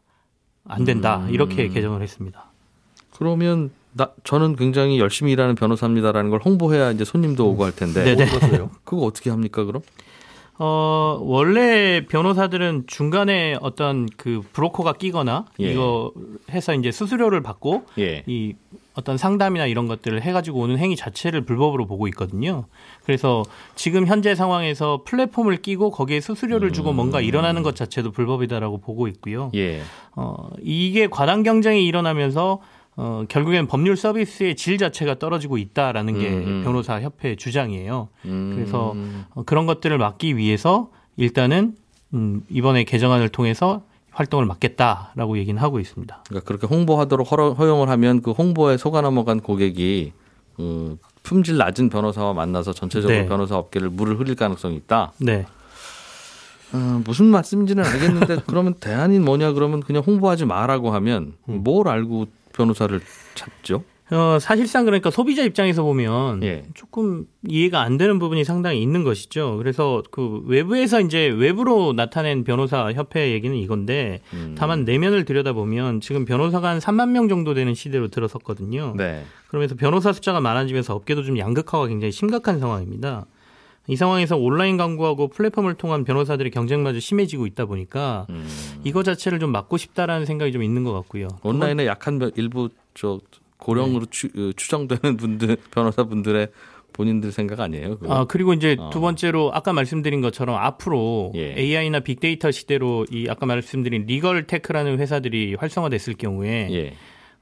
안 0.64 0.84
된다 0.84 1.24
음. 1.26 1.30
이렇게 1.30 1.68
개정을 1.68 2.02
했습니다. 2.02 2.44
그러면 3.16 3.70
나 3.92 4.10
저는 4.24 4.56
굉장히 4.56 4.98
열심히 5.00 5.32
일하는 5.32 5.54
변호사입니다라는 5.54 6.30
걸 6.30 6.40
홍보해야 6.40 6.92
이제 6.92 7.04
손님도 7.04 7.48
오고 7.50 7.64
할 7.64 7.74
텐데 7.74 8.04
네네. 8.04 8.30
그렇어요. 8.30 8.70
그거 8.84 9.02
어떻게 9.02 9.30
합니까 9.30 9.64
그럼? 9.64 9.82
어, 10.62 11.18
원래 11.22 12.04
변호사들은 12.06 12.84
중간에 12.86 13.56
어떤 13.62 14.06
그 14.18 14.42
브로커가 14.52 14.92
끼거나 14.92 15.46
예. 15.58 15.72
이거 15.72 16.12
해서 16.50 16.74
이제 16.74 16.92
수수료를 16.92 17.42
받고 17.42 17.84
예. 17.98 18.22
이 18.26 18.54
어떤 18.92 19.16
상담이나 19.16 19.64
이런 19.64 19.86
것들을 19.86 20.20
해가지고 20.20 20.60
오는 20.60 20.76
행위 20.76 20.96
자체를 20.96 21.46
불법으로 21.46 21.86
보고 21.86 22.06
있거든요. 22.08 22.66
그래서 23.04 23.42
지금 23.74 24.06
현재 24.06 24.34
상황에서 24.34 25.00
플랫폼을 25.06 25.62
끼고 25.62 25.92
거기에 25.92 26.20
수수료를 26.20 26.74
주고 26.74 26.92
뭔가 26.92 27.22
일어나는 27.22 27.62
것 27.62 27.74
자체도 27.74 28.12
불법이다라고 28.12 28.78
보고 28.82 29.08
있고요. 29.08 29.50
예. 29.54 29.80
어, 30.14 30.50
이게 30.60 31.06
과당 31.06 31.42
경쟁이 31.42 31.86
일어나면서 31.86 32.60
어, 33.02 33.24
결국엔 33.30 33.66
법률 33.66 33.96
서비스의 33.96 34.56
질 34.56 34.76
자체가 34.76 35.18
떨어지고 35.18 35.56
있다라는 35.56 36.18
게 36.18 36.28
음, 36.28 36.44
음. 36.46 36.62
변호사 36.64 37.00
협회의 37.00 37.34
주장이에요. 37.36 38.08
음. 38.26 38.52
그래서 38.54 38.94
어, 39.34 39.42
그런 39.46 39.64
것들을 39.64 39.96
막기 39.96 40.36
위해서 40.36 40.90
일단은 41.16 41.76
음, 42.12 42.42
이번에 42.50 42.84
개정안을 42.84 43.30
통해서 43.30 43.82
활동을 44.10 44.44
막겠다라고 44.44 45.38
얘기는 45.38 45.58
하고 45.62 45.80
있습니다. 45.80 46.24
그러니까 46.28 46.46
그렇게 46.46 46.66
홍보하도록 46.66 47.30
허- 47.32 47.52
허용을 47.54 47.88
하면 47.88 48.20
그 48.20 48.32
홍보에 48.32 48.76
속아 48.76 49.00
넘어간 49.00 49.40
고객이 49.40 50.12
그 50.56 50.98
품질 51.22 51.56
낮은 51.56 51.88
변호사와 51.88 52.34
만나서 52.34 52.74
전체적으로 52.74 53.18
네. 53.18 53.26
변호사 53.26 53.56
업계를 53.56 53.88
물을 53.88 54.18
흐릴 54.20 54.34
가능성이 54.34 54.76
있다. 54.76 55.12
네. 55.18 55.46
어, 56.74 57.00
무슨 57.04 57.26
말씀인지는 57.26 57.82
알겠는데 57.84 58.42
그러면 58.46 58.74
대안이 58.74 59.20
뭐냐 59.20 59.52
그러면 59.52 59.80
그냥 59.80 60.02
홍보하지 60.06 60.44
마라고 60.44 60.90
하면 60.92 61.32
음. 61.48 61.62
뭘 61.64 61.88
알고 61.88 62.26
변호사를 62.52 63.00
찾죠? 63.34 63.84
어, 64.12 64.38
사실상 64.40 64.84
그러니까 64.84 65.10
소비자 65.10 65.42
입장에서 65.44 65.84
보면 65.84 66.42
예. 66.42 66.64
조금 66.74 67.26
이해가 67.46 67.80
안 67.80 67.96
되는 67.96 68.18
부분이 68.18 68.42
상당히 68.44 68.82
있는 68.82 69.04
것이죠. 69.04 69.56
그래서 69.58 70.02
그 70.10 70.42
외부에서 70.46 71.00
이제 71.00 71.28
외부로 71.28 71.92
나타낸 71.92 72.42
변호사 72.42 72.92
협회 72.92 73.30
얘기는 73.30 73.56
이건데 73.56 74.20
음. 74.32 74.56
다만 74.58 74.84
내면을 74.84 75.24
들여다보면 75.24 76.00
지금 76.00 76.24
변호사가 76.24 76.68
한 76.68 76.78
3만 76.80 77.10
명 77.10 77.28
정도 77.28 77.54
되는 77.54 77.72
시대로 77.74 78.08
들어섰거든요. 78.08 78.94
네. 78.96 79.24
그러면서 79.46 79.76
변호사 79.76 80.12
숫자가 80.12 80.40
많아지면서 80.40 80.94
업계도 80.94 81.22
좀 81.22 81.38
양극화가 81.38 81.86
굉장히 81.86 82.10
심각한 82.10 82.58
상황입니다. 82.58 83.26
이 83.86 83.96
상황에서 83.96 84.36
온라인 84.36 84.76
광고하고 84.76 85.28
플랫폼을 85.28 85.74
통한 85.74 86.04
변호사들의 86.04 86.50
경쟁마저 86.50 87.00
심해지고 87.00 87.46
있다 87.46 87.66
보니까 87.66 88.26
음. 88.30 88.46
이거 88.84 89.02
자체를 89.02 89.38
좀 89.38 89.50
막고 89.52 89.76
싶다라는 89.76 90.26
생각이 90.26 90.52
좀 90.52 90.62
있는 90.62 90.84
것 90.84 90.92
같고요. 90.92 91.28
온라인에 91.42 91.86
약한 91.86 92.18
면- 92.18 92.32
일부 92.36 92.68
저 92.94 93.18
고령으로 93.58 94.06
추, 94.10 94.28
어, 94.36 94.50
추정되는 94.56 95.16
분들 95.16 95.56
변호사분들의 95.70 96.48
본인들 96.92 97.30
생각 97.32 97.60
아니에요? 97.60 97.98
그거? 97.98 98.12
아 98.14 98.24
그리고 98.24 98.52
이제 98.52 98.76
어. 98.78 98.90
두 98.90 99.00
번째로 99.00 99.52
아까 99.54 99.72
말씀드린 99.72 100.20
것처럼 100.20 100.56
앞으로 100.56 101.32
예. 101.36 101.54
AI나 101.56 102.00
빅데이터 102.00 102.50
시대로 102.50 103.06
이 103.10 103.26
아까 103.28 103.46
말씀드린 103.46 104.06
리걸 104.06 104.46
테크라는 104.46 104.98
회사들이 104.98 105.54
활성화됐을 105.54 106.14
경우에 106.14 106.68
예. 106.72 106.94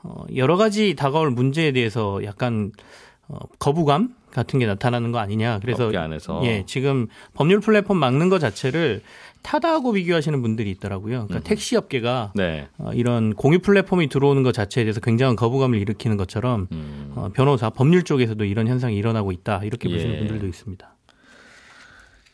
어, 0.02 0.24
여러 0.36 0.56
가지 0.56 0.94
다가올 0.94 1.30
문제에 1.30 1.72
대해서 1.72 2.22
약간 2.24 2.72
어, 3.26 3.38
거부감 3.58 4.14
같은 4.30 4.58
게 4.58 4.66
나타나는 4.66 5.10
거 5.12 5.18
아니냐. 5.18 5.58
그래서. 5.60 5.86
예 6.44 6.64
지금 6.66 7.08
법률 7.34 7.60
플랫폼 7.60 7.96
막는 7.96 8.28
것 8.28 8.38
자체를 8.38 9.02
타다하고 9.42 9.92
비교하시는 9.92 10.42
분들이 10.42 10.70
있더라고요. 10.72 11.26
그러니까 11.26 11.40
택시 11.40 11.76
업계가 11.76 12.32
네. 12.34 12.68
어, 12.78 12.90
이런 12.92 13.34
공유 13.34 13.60
플랫폼이 13.60 14.08
들어오는 14.08 14.42
것 14.42 14.52
자체에 14.52 14.84
대해서 14.84 15.00
굉장한 15.00 15.36
거부감을 15.36 15.78
일으키는 15.78 16.16
것처럼 16.16 16.68
음. 16.72 17.12
어, 17.14 17.30
변호사 17.32 17.70
법률 17.70 18.02
쪽에서도 18.02 18.44
이런 18.44 18.68
현상이 18.68 18.96
일어나고 18.96 19.32
있다 19.32 19.62
이렇게 19.64 19.88
예. 19.88 19.94
보시는 19.94 20.18
분들도 20.18 20.46
있습니다. 20.46 20.94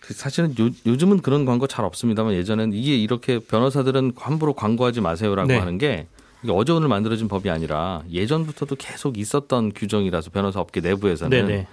그 0.01 0.13
사실은 0.13 0.55
요, 0.59 0.71
요즘은 0.87 1.23
그런 1.23 1.45
광고 1.45 1.67
잘 1.67 1.85
없습니다만 1.85 2.35
예전엔 2.35 2.73
이게 2.73 2.97
이렇게 2.97 3.39
변호사들은 3.39 4.13
함부로 4.17 4.53
광고하지 4.53 5.01
마세요라고 5.01 5.49
네. 5.49 5.59
하는 5.59 5.79
게 5.79 6.07
어제 6.49 6.73
오늘 6.73 6.89
만들어진 6.89 7.27
법이 7.29 7.49
아니라 7.49 8.03
예전부터도 8.11 8.77
계속 8.77 9.17
있었던 9.17 9.73
규정이라서 9.73 10.31
변호사 10.31 10.61
업계 10.61 10.81
내부에서는 10.81 11.47
네네 11.47 11.67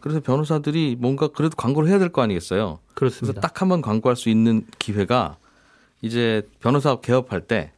그래서 0.00 0.20
변호사들이 0.20 0.96
뭔가 0.98 1.28
그래도 1.28 1.56
광고를 1.56 1.88
해야 1.88 1.98
될 1.98 2.10
거 2.10 2.22
아니겠어요. 2.22 2.78
그래서 2.94 3.16
그렇습니다. 3.18 3.40
딱한 3.40 3.68
번 3.68 3.82
광고할 3.82 4.16
수 4.16 4.28
있는 4.28 4.64
기회가 4.78 5.36
이제 6.02 6.46
변호사 6.60 6.96
개업할 6.96 7.42
때 7.42 7.72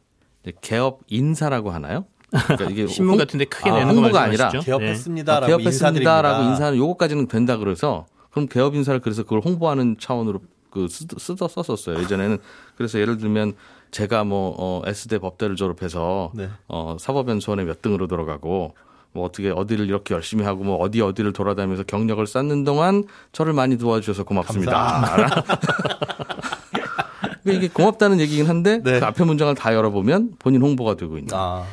개업 0.61 0.99
인사라고 1.07 1.71
하나요? 1.71 2.05
그러니까 2.31 2.65
이게 2.69 2.85
신문 2.87 3.13
홍- 3.13 3.17
같은데 3.19 3.45
크게 3.45 3.69
아, 3.69 3.73
내는 3.73 3.87
거 3.95 4.01
홍보가 4.01 4.19
말씀하시죠? 4.27 4.43
아니라 4.45 4.59
네. 4.59 4.65
개업했습니다라고 4.65 5.47
개업했습니다라고 5.47 6.27
인사드립니다. 6.27 6.51
인사는 6.53 6.77
요거까지는 6.77 7.27
된다 7.27 7.57
그래서 7.57 8.05
그럼 8.31 8.47
개업 8.47 8.75
인사를 8.75 8.99
그래서 9.01 9.23
그걸 9.23 9.39
홍보하는 9.39 9.97
차원으로 9.99 10.41
그 10.69 10.87
쓰, 10.87 11.05
쓰, 11.17 11.35
썼었어요. 11.35 11.99
예전에는 12.03 12.37
그래서 12.75 12.99
예를 12.99 13.17
들면 13.17 13.53
제가 13.91 14.23
뭐 14.23 14.53
어, 14.59 14.81
S대 14.85 15.17
법대를 15.17 15.55
졸업해서 15.55 16.31
네. 16.35 16.47
어, 16.67 16.95
사법연수원에 16.99 17.63
몇 17.63 17.81
등으로 17.81 18.05
들어가고 18.05 18.75
뭐 19.11 19.25
어떻게 19.25 19.49
어디를 19.49 19.87
이렇게 19.87 20.13
열심히 20.13 20.43
하고 20.43 20.63
뭐 20.63 20.77
어디 20.77 21.01
어디를 21.01 21.33
돌아다니면서 21.33 21.83
경력을 21.83 22.25
쌓는 22.25 22.63
동안 22.63 23.05
저를 23.31 23.53
많이 23.53 23.77
도와주셔서 23.77 24.23
고맙습니다. 24.23 25.15
그러니까 27.43 27.65
이게 27.65 27.67
고맙다는 27.69 28.19
얘기긴 28.19 28.47
한데 28.47 28.81
네. 28.83 28.99
그 28.99 29.05
앞에 29.05 29.23
문장을 29.23 29.53
다 29.55 29.73
열어보면 29.73 30.33
본인 30.39 30.61
홍보가 30.61 30.95
되고 30.95 31.17
있는. 31.17 31.33
아, 31.33 31.65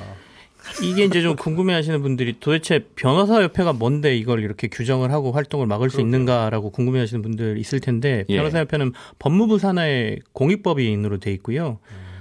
이게 0.83 1.05
이제 1.05 1.23
좀 1.23 1.37
궁금해하시는 1.37 2.03
분들이 2.03 2.37
도대체 2.41 2.87
변호사 2.97 3.43
협회가 3.43 3.73
뭔데 3.73 4.17
이걸 4.17 4.43
이렇게 4.43 4.69
규정을 4.69 5.13
하고 5.13 5.33
활동을 5.33 5.67
막을 5.67 5.91
수 5.91 6.01
있는가라고 6.01 6.71
궁금해하시는 6.71 7.23
분들 7.23 7.59
있을 7.59 7.81
텐데 7.81 8.25
예. 8.29 8.37
변호사 8.37 8.59
협회는 8.61 8.93
법무부 9.19 9.59
산하의 9.59 10.21
공익법인으로 10.33 11.19
돼 11.19 11.33
있고요. 11.33 11.79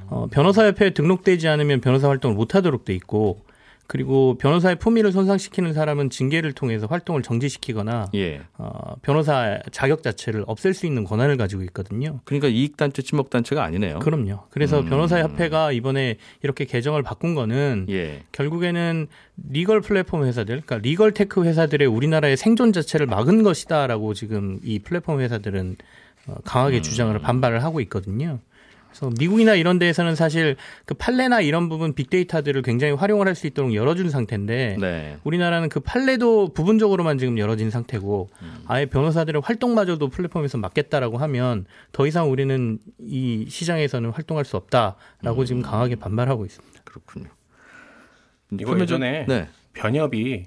어, 0.08 0.28
변호사 0.30 0.66
협회에 0.68 0.92
등록되지 0.92 1.48
않으면 1.48 1.82
변호사 1.82 2.08
활동을 2.10 2.36
못하도록 2.36 2.86
돼 2.86 2.94
있고 2.94 3.45
그리고 3.88 4.36
변호사의 4.38 4.78
품위를 4.78 5.12
손상시키는 5.12 5.74
사람은 5.74 6.10
징계를 6.10 6.54
통해서 6.54 6.88
활동을 6.88 7.22
정지시키거나 7.22 8.10
예. 8.16 8.42
어, 8.58 8.96
변호사 9.02 9.60
자격 9.72 10.02
자체를 10.02 10.44
없앨 10.48 10.74
수 10.74 10.86
있는 10.86 11.04
권한을 11.04 11.38
가지고 11.38 11.64
있거든요. 11.64 12.20
그러니까 12.24 12.48
이익단체 12.48 13.04
친목단체가 13.04 13.64
아니네요. 13.64 14.00
그럼요. 14.00 14.44
그래서 14.50 14.80
음. 14.80 14.90
변호사협회가 14.90 15.72
이번에 15.72 16.18
이렇게 16.42 16.66
개정을 16.66 17.04
바꾼 17.04 17.36
거는 17.36 17.86
예. 17.90 18.24
결국에는 18.32 19.08
legal 19.50 19.82
플랫폼 19.82 20.24
회사들, 20.24 20.62
그러니까 20.62 20.78
legal 20.78 21.14
tech 21.14 21.44
회사들의 21.44 21.88
우리나라의 21.88 22.38
생존 22.38 22.74
자체를 22.74 23.06
막은 23.06 23.44
것이다라고 23.44 24.14
지금 24.14 24.60
이 24.64 24.80
플랫폼 24.80 25.20
회사들은 25.20 25.76
어, 26.28 26.32
음. 26.32 26.42
강하게 26.44 26.82
주장을 26.82 27.18
반발을 27.20 27.64
하고 27.64 27.82
있거든요. 27.82 28.40
그래서 28.96 29.12
미국이나 29.20 29.56
이런 29.56 29.78
데에서는 29.78 30.16
사실 30.16 30.56
그 30.86 30.94
판례나 30.94 31.42
이런 31.42 31.68
부분 31.68 31.94
빅데이터들을 31.94 32.62
굉장히 32.62 32.94
활용을 32.94 33.28
할 33.28 33.36
수 33.36 33.48
있도록 33.48 33.74
열어준 33.74 34.10
상태인데 34.10 34.78
네. 34.80 35.18
우리나라는 35.26 35.68
그 35.68 35.82
판례도 35.82 36.54
부분적으로만 36.54 37.18
지금 37.18 37.38
열어진 37.38 37.70
상태고 37.70 38.30
음. 38.42 38.64
아예 38.66 38.86
변호사들의 38.86 39.42
활동마저도 39.44 40.08
플랫폼에서 40.08 40.58
막겠다라고 40.58 41.18
하면 41.18 41.66
더 41.92 42.08
이상 42.08 42.32
우리는 42.32 42.80
이 42.98 43.46
시장에서는 43.50 44.12
활동할 44.12 44.46
수 44.46 44.56
없다라고 44.56 45.42
음. 45.42 45.46
지금 45.46 45.62
강하게 45.62 45.96
반발하고 45.98 46.46
있습니다. 46.46 46.82
그렇군요. 46.86 47.28
이거 48.54 48.68
그러면 48.68 48.84
예전에 48.84 49.26
네. 49.28 49.50
변협이 49.74 50.46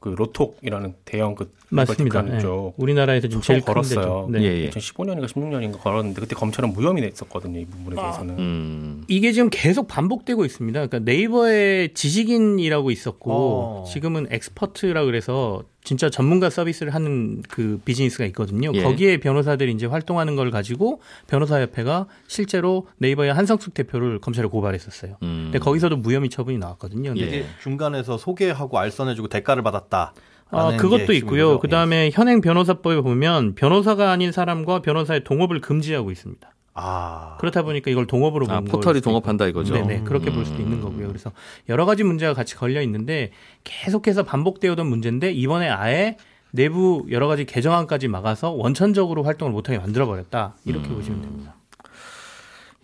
그 0.00 0.10
로톡이라는 0.10 0.94
대형 1.04 1.34
그 1.34 1.52
맞습니다. 1.70 2.24
예. 2.36 2.38
쪽 2.38 2.74
우리나라에서 2.76 3.28
지금 3.28 3.42
제일 3.42 3.60
큰 3.60 3.74
걸었어요. 3.74 4.00
데죠. 4.00 4.28
네. 4.30 4.42
예, 4.42 4.64
예. 4.64 4.70
2015년인가 4.70 5.26
16년인가 5.26 5.80
걸었는데 5.80 6.20
그때 6.20 6.36
검찰은 6.36 6.72
무혐의 6.72 7.02
냈었거든요. 7.02 7.58
이 7.58 7.64
부분에 7.64 7.96
대해서는. 7.96 8.38
음. 8.38 9.04
이게 9.08 9.32
지금 9.32 9.48
계속 9.50 9.88
반복되고 9.88 10.44
있습니다. 10.44 10.86
그러니까 10.86 11.10
네이버에 11.10 11.88
지식인이라고 11.94 12.90
있었고 12.92 13.32
어. 13.32 13.84
지금은 13.88 14.28
엑스퍼트라 14.30 15.04
그래서 15.04 15.64
진짜 15.84 16.10
전문가 16.10 16.50
서비스를 16.50 16.94
하는 16.94 17.42
그 17.48 17.80
비즈니스가 17.84 18.26
있거든요. 18.26 18.72
예. 18.74 18.82
거기에 18.82 19.18
변호사들이 19.18 19.72
이제 19.72 19.86
활동하는 19.86 20.36
걸 20.36 20.50
가지고 20.50 21.00
변호사협회가 21.28 22.06
실제로 22.26 22.86
네이버의 22.98 23.32
한성숙 23.32 23.74
대표를 23.74 24.18
검찰에 24.18 24.46
고발했었어요. 24.48 25.16
음. 25.22 25.44
근데 25.44 25.58
거기서도 25.58 25.96
무혐의 25.96 26.28
처분이 26.28 26.58
나왔거든요. 26.58 27.10
근데 27.14 27.22
예. 27.22 27.26
이게 27.26 27.46
중간에서 27.62 28.18
소개하고 28.18 28.78
알선해주고 28.78 29.28
대가를 29.28 29.62
받았다. 29.62 30.12
아, 30.50 30.76
그것도 30.76 31.12
있고요. 31.14 31.58
그 31.58 31.68
다음에 31.68 32.10
현행 32.12 32.40
변호사법에 32.40 33.00
보면 33.00 33.54
변호사가 33.54 34.10
아닌 34.10 34.32
사람과 34.32 34.80
변호사의 34.80 35.24
동업을 35.24 35.60
금지하고 35.60 36.10
있습니다. 36.10 36.50
아, 36.80 37.36
그렇다 37.40 37.62
보니까 37.62 37.90
이걸 37.90 38.06
동업으로 38.06 38.46
아, 38.48 38.60
포털이 38.60 39.00
동업한다 39.00 39.46
이거죠. 39.46 39.74
네네 39.74 40.02
그렇게 40.02 40.30
볼 40.30 40.46
수도 40.46 40.62
있는 40.62 40.80
거고요. 40.80 41.08
그래서 41.08 41.32
여러 41.68 41.84
가지 41.84 42.04
문제가 42.04 42.34
같이 42.34 42.54
걸려 42.54 42.80
있는데 42.82 43.32
계속해서 43.64 44.22
반복되어던 44.22 44.86
문제인데 44.86 45.32
이번에 45.32 45.68
아예 45.68 46.16
내부 46.52 47.04
여러 47.10 47.26
가지 47.26 47.44
개정안까지 47.44 48.08
막아서 48.08 48.50
원천적으로 48.50 49.24
활동을 49.24 49.52
못하게 49.52 49.78
만들어 49.78 50.06
버렸다 50.06 50.54
이렇게 50.64 50.88
보시면 50.88 51.20
됩니다. 51.20 51.54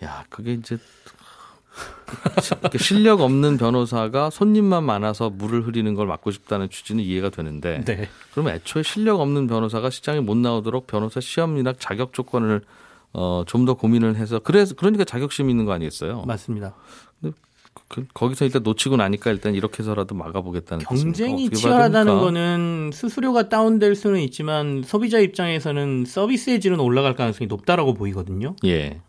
야, 0.02 0.24
그게 0.28 0.54
이제 0.54 0.76
실력 2.78 3.20
없는 3.20 3.56
변호사가 3.56 4.30
손님만 4.30 4.84
많아서 4.84 5.30
물을 5.30 5.66
흐리는 5.66 5.94
걸 5.94 6.06
막고 6.06 6.30
싶다는 6.30 6.68
취지는 6.68 7.02
이해가 7.02 7.30
되는데 7.30 7.82
네. 7.84 8.08
그러면 8.32 8.54
애초에 8.54 8.82
실력 8.82 9.20
없는 9.20 9.46
변호사가 9.46 9.90
시장에 9.90 10.20
못 10.20 10.36
나오도록 10.36 10.86
변호사 10.86 11.20
시험이나 11.20 11.74
자격 11.78 12.12
조건을 12.12 12.62
어, 13.14 13.44
좀 13.47 13.64
더 13.64 13.75
고민을 13.75 14.16
해서 14.16 14.40
그래서 14.40 14.75
그러니까 14.75 15.04
자격심이 15.04 15.50
있는 15.50 15.64
거 15.64 15.73
아니겠어요? 15.73 16.23
맞습니다. 16.26 16.75
그, 17.88 18.06
거기서 18.14 18.44
일단 18.44 18.62
놓치고 18.62 18.97
나니까 18.97 19.30
일단 19.30 19.54
이렇게 19.54 19.78
해서라도 19.83 20.14
막아보겠다는 20.14 20.85
경쟁이 20.85 21.50
치열하다는? 21.50 22.18
거는 22.18 22.90
수수료가 22.92 23.49
다운될 23.49 23.94
수는 23.97 24.21
있지만 24.21 24.83
소비자 24.85 25.18
입장에서는 25.18 26.04
서비스의 26.06 26.61
질은 26.61 26.78
올라갈 26.80 27.14
가능성이 27.14 27.49
높다라고 27.49 27.94
보이거든요. 27.94 28.54
예. 28.64 29.00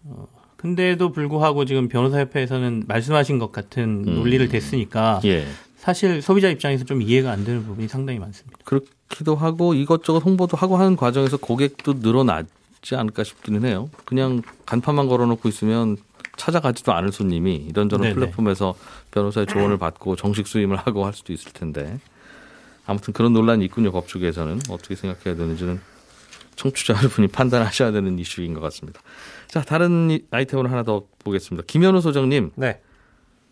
근데도 0.57 1.11
불구하고 1.11 1.65
지금 1.65 1.87
변호사협회에서는 1.89 2.85
말씀하신 2.87 3.37
것 3.39 3.51
같은 3.51 4.01
논리를 4.01 4.47
댔으니까 4.49 5.21
예. 5.25 5.45
사실 5.77 6.21
소비자 6.21 6.49
입장에서 6.49 6.85
좀 6.85 7.01
이해가 7.01 7.31
안 7.31 7.45
되는 7.45 7.63
부분이 7.65 7.87
상당히 7.87 8.17
많습니다. 8.19 8.57
그렇기도 8.65 9.35
하고 9.35 9.73
이것저것 9.75 10.19
홍보도 10.19 10.57
하고 10.57 10.77
하는 10.77 10.95
과정에서 10.95 11.37
고객도 11.37 11.99
늘어 11.99 12.23
나지 12.85 12.95
않을까 12.95 13.23
싶기는 13.23 13.65
해요. 13.65 13.89
그냥 14.05 14.43
간판만 14.67 15.07
걸어놓고 15.07 15.49
있으면 15.49 15.97
찾아가지도 16.37 16.93
않을 16.93 17.11
손님이 17.11 17.55
이런저런 17.55 18.03
네네. 18.03 18.13
플랫폼에서 18.13 18.75
변호사의 19.09 19.47
조언을 19.47 19.79
받고 19.79 20.15
정식 20.15 20.45
수임을 20.47 20.77
하고 20.77 21.03
할 21.03 21.13
수도 21.13 21.33
있을 21.33 21.51
텐데 21.51 21.99
아무튼 22.85 23.11
그런 23.13 23.33
논란이 23.33 23.65
있군요. 23.65 23.91
법조계에서는 23.91 24.59
어떻게 24.69 24.93
생각해야 24.95 25.35
되는지는 25.35 25.81
청취자 26.57 26.93
여러분이 26.97 27.27
판단하셔야 27.29 27.91
되는 27.91 28.19
이슈인 28.19 28.53
것 28.53 28.59
같습니다. 28.61 29.01
자 29.47 29.61
다른 29.63 30.11
이- 30.11 30.21
아이템으로 30.29 30.69
하나 30.69 30.83
더 30.83 31.05
보겠습니다. 31.23 31.65
김현우 31.65 32.01
소장님 32.01 32.51
네, 32.55 32.81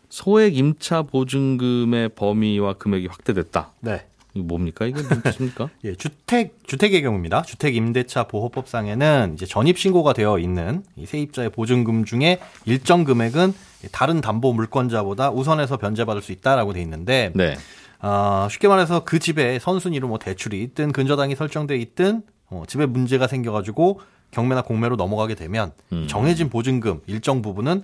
소액 0.09 0.55
임차 0.55 1.01
보증금의 1.03 2.09
범위와 2.09 2.73
금액이 2.73 3.07
확대됐다. 3.07 3.71
네. 3.79 4.05
이거 4.33 4.45
뭡니까? 4.45 4.85
이게 4.85 5.01
무슨 5.01 5.21
뜻입니까? 5.21 5.69
예, 5.85 5.95
주택 5.95 6.55
주택의 6.65 7.01
경우입니다. 7.01 7.43
주택 7.43 7.75
임대차 7.75 8.25
보호법상에는 8.25 9.33
이제 9.35 9.45
전입 9.45 9.77
신고가 9.77 10.13
되어 10.13 10.39
있는 10.39 10.83
이 10.95 11.05
세입자의 11.05 11.51
보증금 11.51 12.05
중에 12.05 12.39
일정 12.65 13.03
금액은 13.03 13.53
다른 13.91 14.21
담보 14.21 14.53
물권자보다 14.53 15.31
우선해서 15.31 15.77
변제받을 15.77 16.21
수 16.21 16.31
있다라고 16.31 16.73
돼 16.73 16.81
있는데 16.81 17.31
네. 17.35 17.55
아, 17.99 18.47
쉽게 18.51 18.67
말해서 18.67 19.03
그 19.03 19.19
집에 19.19 19.59
선순위로 19.59 20.07
뭐 20.07 20.19
대출이 20.19 20.61
있든 20.63 20.91
근저당이 20.91 21.35
설정돼 21.35 21.77
있든 21.77 22.23
어, 22.49 22.63
집에 22.67 22.85
문제가 22.85 23.27
생겨가지고 23.27 24.01
경매나 24.31 24.63
공매로 24.63 24.95
넘어가게 24.95 25.35
되면 25.35 25.71
음. 25.91 26.07
정해진 26.07 26.49
보증금 26.49 27.01
일정 27.05 27.41
부분은 27.41 27.83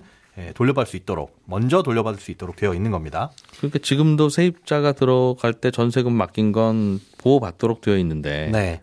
돌려받을 0.54 0.88
수 0.88 0.96
있도록 0.96 1.38
먼저 1.44 1.82
돌려받을 1.82 2.20
수 2.20 2.30
있도록 2.30 2.56
되어 2.56 2.74
있는 2.74 2.90
겁니다. 2.90 3.30
그러니까 3.58 3.78
지금도 3.80 4.28
세입자가 4.28 4.92
들어갈 4.92 5.54
때 5.54 5.70
전세금 5.70 6.12
맡긴 6.12 6.52
건 6.52 7.00
보호받도록 7.18 7.80
되어 7.80 7.96
있는데 7.98 8.50
네. 8.52 8.80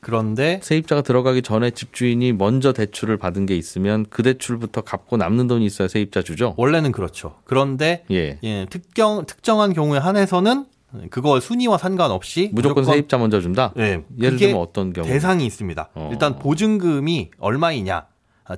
그런데 0.00 0.58
세입자가 0.64 1.02
들어가기 1.02 1.42
전에 1.42 1.70
집주인이 1.70 2.32
먼저 2.32 2.72
대출을 2.72 3.18
받은 3.18 3.46
게 3.46 3.56
있으면 3.56 4.04
그 4.10 4.24
대출부터 4.24 4.80
갚고 4.80 5.16
남는 5.16 5.46
돈이 5.46 5.64
있어야 5.64 5.86
세입자 5.86 6.22
주죠. 6.22 6.54
원래는 6.56 6.90
그렇죠. 6.90 7.36
그런데 7.44 8.04
예. 8.10 8.38
예, 8.42 8.66
특정 8.68 9.24
특정한 9.26 9.72
경우에 9.72 9.98
한해서는 9.98 10.66
그거 11.10 11.38
순위와 11.38 11.78
상관없이 11.78 12.50
무조건, 12.52 12.84
세입자 12.84 13.16
먼저 13.18 13.40
준다. 13.40 13.72
예, 13.78 14.02
예를 14.20 14.38
들면 14.38 14.56
어떤 14.56 14.92
경우? 14.92 15.06
대상이 15.06 15.46
있습니다. 15.46 15.90
어. 15.94 16.08
일단 16.12 16.38
보증금이 16.38 17.30
얼마이냐 17.38 17.96
아, 17.96 18.06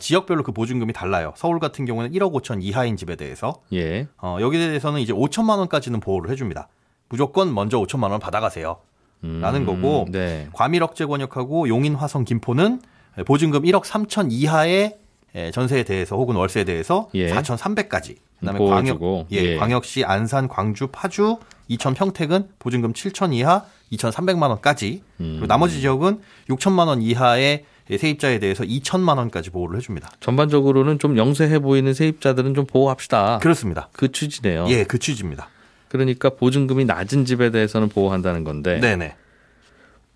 지역별로 0.00 0.43
그 0.43 0.53
보증금이 0.53 0.93
달라요. 0.93 1.33
서울 1.37 1.61
같은 1.61 1.85
경우는 1.85 2.12
1억 2.12 2.33
5천 2.33 2.62
이하인 2.62 2.97
집에 2.97 3.17
대해서 3.17 3.61
예. 3.73 4.08
어, 4.19 4.39
여기에 4.41 4.67
대해서는 4.69 5.00
이제 5.00 5.13
5천만 5.13 5.58
원까지는 5.58 6.00
보호를 6.00 6.30
해줍니다. 6.30 6.69
무조건 7.08 7.54
먼저 7.54 7.78
5천만 7.78 8.11
원 8.11 8.21
받아가세요. 8.21 8.78
라는 9.23 9.65
거고 9.65 10.06
네. 10.11 10.49
과밀억제 10.52 11.06
권역하고 11.06 11.69
용인 11.69 11.95
화성 11.95 12.25
김포는 12.25 12.82
보증금 13.26 13.63
1억 13.63 13.85
3천 13.85 14.28
이하의 14.30 14.99
예, 15.37 15.50
전세에 15.50 15.82
대해서 15.82 16.17
혹은 16.17 16.37
월세에 16.37 16.65
대해서 16.65 17.08
예. 17.15 17.32
4,300까지. 17.32 18.17
그다음에. 18.41 18.58
광역 18.58 19.26
예, 19.32 19.37
예. 19.37 19.56
광역시 19.56 20.04
안산 20.04 20.49
광주 20.49 20.89
파주 20.89 21.39
이천 21.69 21.95
평택은 21.95 22.49
보증금 22.58 22.93
7천 22.93 23.32
이하 23.32 23.65
2,300만 23.93 24.49
원까지. 24.50 25.02
음. 25.21 25.26
그리고 25.35 25.47
나머지 25.47 25.80
지역은 25.80 26.21
6천만 26.50 26.87
원 26.87 27.02
이하의 27.02 27.65
세입자에 27.90 28.38
대해서 28.38 28.64
2천만 28.64 29.18
원까지 29.18 29.50
보호를 29.50 29.76
해줍니다. 29.78 30.10
전반적으로는 30.20 30.99
좀 30.99 31.16
영세해 31.16 31.58
보이는 31.58 31.92
세입자들은 31.92 32.54
좀 32.54 32.64
보호합시다. 32.66 33.38
그렇습니다. 33.42 33.88
그 33.92 34.10
취지네요. 34.10 34.66
예, 34.68 34.84
그 34.84 34.99
취지입니다. 34.99 35.49
그러니까 35.88 36.30
보증금이 36.30 36.86
낮은 36.86 37.25
집에 37.25 37.50
대해서는 37.50 37.88
보호한다는 37.88 38.42
건데 38.42 38.80
네네. 38.80 39.14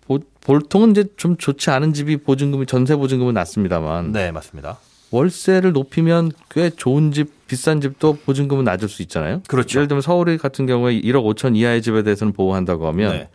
보, 0.05 0.19
보통은 0.41 0.91
이제 0.91 1.05
좀 1.15 1.37
좋지 1.37 1.69
않은 1.69 1.93
집이 1.93 2.17
보증금이 2.17 2.65
전세 2.65 2.95
보증금은 2.95 3.35
낮습니다만 3.35 4.11
네, 4.11 4.31
맞습니다. 4.31 4.79
월세를 5.11 5.71
높이면 5.71 6.31
꽤 6.49 6.69
좋은 6.69 7.11
집, 7.11 7.47
비싼 7.47 7.81
집도 7.81 8.13
보증금은 8.13 8.63
낮을 8.63 8.89
수 8.89 9.01
있잖아요. 9.03 9.41
그렇죠. 9.47 9.79
예를 9.79 9.87
들면 9.87 10.01
서울 10.01 10.37
같은 10.37 10.65
경우에 10.65 10.99
1억 10.99 11.23
5천 11.35 11.55
이하의 11.55 11.81
집에 11.81 12.03
대해서는 12.03 12.33
보호한다고 12.33 12.87
하면 12.87 13.11
네, 13.13 13.29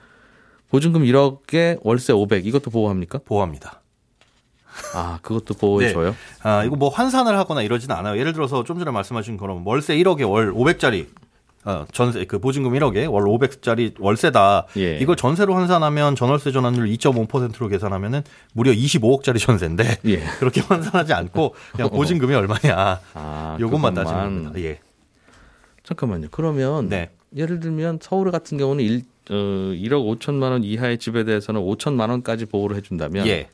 보증금 0.69 1.03
1억에 1.03 1.79
월세 1.83 2.13
500 2.13 2.47
이것도 2.47 2.71
보호합니까? 2.71 3.21
보호합니다. 3.25 3.81
아, 4.95 5.19
그것도 5.23 5.55
보호해줘요. 5.55 6.15
아, 6.43 6.65
이거 6.65 6.77
뭐 6.77 6.89
환산을 6.89 7.37
하거나 7.39 7.63
이러지는 7.63 7.95
않아요. 7.97 8.19
예를 8.19 8.33
들어서 8.33 8.65
좀 8.65 8.79
전에 8.79 8.91
말씀하신 8.91 9.37
것처럼 9.37 9.67
월세 9.67 9.97
1억에 9.97 10.29
월 10.29 10.53
500짜리 10.53 11.07
어, 11.67 11.87
전세 11.93 12.25
그 12.27 12.39
보증금 12.39 12.73
1억에 12.73 13.11
월 13.11 13.25
500짜리 13.25 13.95
월세다. 13.99 14.67
예. 14.77 14.99
이걸 14.99 15.17
전세로 15.17 15.55
환산하면 15.55 16.15
전월세 16.15 16.53
전환율 16.53 16.87
2.5%로 16.89 17.69
계산하면은 17.69 18.23
무려 18.53 18.71
25억짜리 18.73 19.39
전세인데 19.39 19.99
예. 20.05 20.17
그렇게 20.39 20.61
환산하지 20.61 21.15
않고 21.15 21.55
그냥 21.73 21.91
보증금이 21.91 22.35
얼마냐. 22.35 23.01
아, 23.15 23.57
요것만. 23.59 23.95
따지는 23.95 24.45
겁니다. 24.45 24.61
예. 24.61 24.81
잠깐만요. 25.85 26.29
그러면 26.31 26.89
네. 26.89 27.11
예를 27.35 27.61
들면 27.61 27.99
서울 28.03 28.31
같은 28.31 28.59
경우는 28.59 28.85
1, 28.85 29.03
어, 29.31 29.35
1억 29.35 30.19
5천만 30.19 30.51
원 30.51 30.65
이하의 30.65 30.99
집에 30.99 31.25
대해서는 31.25 31.63
5천만 31.63 32.11
원까지 32.11 32.45
보호를 32.47 32.77
해준다면 32.77 33.27
예. 33.27 33.49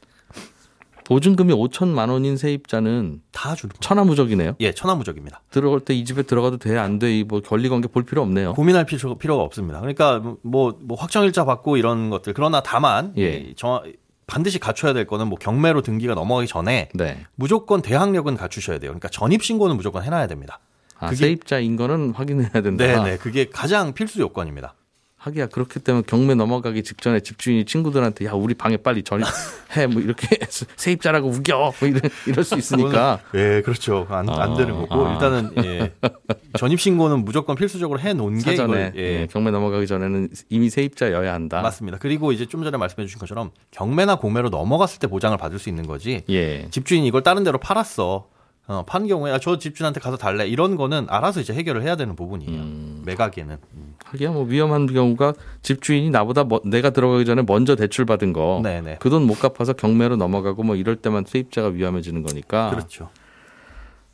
보증금이 1.15 1.53
5천만 1.53 2.09
원인 2.09 2.37
세입자는 2.37 3.21
다 3.33 3.57
주는 3.57 3.75
천하무적이네요. 3.81 4.55
예, 4.61 4.71
천하무적입니다. 4.71 5.43
들어갈 5.51 5.81
때 5.81 5.93
이 5.93 6.05
집에 6.05 6.23
들어가도 6.23 6.59
돼 6.59 6.79
안 6.79 7.01
돼? 7.01 7.25
뭐 7.25 7.41
권리 7.41 7.69
관계 7.69 7.89
볼 7.89 8.05
필요 8.05 8.23
없네요. 8.23 8.55
고민할 8.55 8.87
필요, 8.87 9.19
필요가 9.19 9.43
없습니다. 9.43 9.81
그러니까 9.81 10.23
뭐, 10.43 10.79
뭐 10.81 10.97
확정일자 10.97 11.45
받고 11.45 11.77
이런 11.77 12.11
것들 12.11 12.33
그러나 12.33 12.63
다만 12.63 13.13
예. 13.19 13.33
이 13.35 13.55
정- 13.57 13.83
반드시 14.29 14.61
갖춰야 14.61 14.93
될 14.93 15.09
거는 15.09 15.27
뭐 15.27 15.37
경매로 15.37 15.83
등기가 15.83 16.15
넘어가기 16.15 16.47
전에 16.47 16.91
네. 16.95 17.27
무조건 17.35 17.83
대항력은 17.83 18.37
갖추셔야 18.37 18.79
돼요. 18.79 18.93
그러니까 18.93 19.09
전입 19.09 19.43
신고는 19.43 19.77
무조건 19.77 20.05
해놔야 20.05 20.29
됩니다. 20.29 20.61
아, 21.01 21.13
세입자인 21.13 21.75
거는 21.77 22.13
확인해야 22.13 22.51
된다. 22.63 22.87
네 22.87 23.03
네, 23.03 23.17
그게 23.17 23.47
가장 23.51 23.93
필수 23.95 24.21
요건입니다. 24.21 24.75
하기야 25.21 25.49
그렇기 25.49 25.81
때문에 25.81 26.03
경매 26.07 26.35
넘어가기 26.35 26.83
직전에 26.83 27.21
집주인이 27.21 27.67
친구들한테 27.67 28.25
야 28.25 28.33
우리 28.33 28.55
방에 28.55 28.79
빨리 28.79 29.03
전입해 29.03 29.87
뭐 29.93 30.01
이렇게 30.01 30.39
세입자라고 30.77 31.29
우겨 31.29 31.75
뭐 31.79 31.89
이런 31.89 32.01
이럴 32.27 32.43
수 32.43 32.57
있으니까 32.57 33.21
예, 33.35 33.61
그렇죠. 33.63 34.07
안, 34.09 34.31
안 34.31 34.53
아, 34.53 34.57
되는 34.57 34.75
거고 34.75 35.07
아. 35.07 35.13
일단은 35.13 35.51
예, 35.59 35.93
전입 36.59 36.81
신고는 36.81 37.23
무조건 37.23 37.55
필수적으로 37.55 38.01
해 38.01 38.15
놓은 38.15 38.39
게 38.39 38.41
사전에 38.41 38.89
이걸 38.89 38.93
예, 38.97 39.21
예, 39.21 39.27
경매 39.31 39.51
넘어가기 39.51 39.87
전에는 39.87 40.31
이미 40.49 40.71
세입자여야 40.71 41.35
한다. 41.35 41.61
맞습니다. 41.61 41.99
그리고 41.99 42.33
이제 42.33 42.47
좀 42.47 42.65
전에 42.65 42.79
말씀해 42.79 43.07
주신 43.07 43.19
것처럼 43.19 43.51
경매나 43.73 44.17
공매로 44.17 44.49
넘어갔을 44.49 45.01
때 45.01 45.07
보장을 45.07 45.37
받을 45.37 45.59
수 45.59 45.69
있는 45.69 45.87
거지. 45.87 46.25
예. 46.31 46.67
집주인이 46.71 47.07
이걸 47.07 47.23
다른 47.23 47.45
데로 47.45 47.59
팔았어. 47.59 48.27
어, 48.71 48.85
판 48.87 49.09
경우에 49.09 49.33
아, 49.33 49.39
저 49.41 49.59
집주인한테 49.59 49.99
가서 49.99 50.17
달래 50.17 50.47
이런 50.47 50.77
거는 50.77 51.07
알아서 51.09 51.41
이제 51.41 51.53
해결을 51.53 51.83
해야 51.83 51.97
되는 51.97 52.15
부분이에요. 52.15 52.53
음. 52.61 53.03
매각에는 53.05 53.57
음. 53.75 53.95
하기야 54.05 54.31
뭐 54.31 54.45
위험한 54.45 54.87
경우가 54.87 55.35
집주인이 55.63 56.11
나보다 56.11 56.45
뭐- 56.45 56.61
내가 56.65 56.91
들어가기 56.91 57.25
전에 57.25 57.43
먼저 57.43 57.75
대출 57.75 58.05
받은 58.05 58.33
거. 58.33 58.61
그 59.01 59.11
돈 59.11 59.23
못 59.27 59.41
갚아서 59.41 59.73
경매로 59.73 60.15
넘어가고 60.15 60.63
뭐 60.63 60.77
이럴 60.77 60.95
때만 60.95 61.25
세입자가 61.27 61.69
위험해지는 61.71 62.23
거니까 62.23 62.71
그렇죠. 62.71 63.11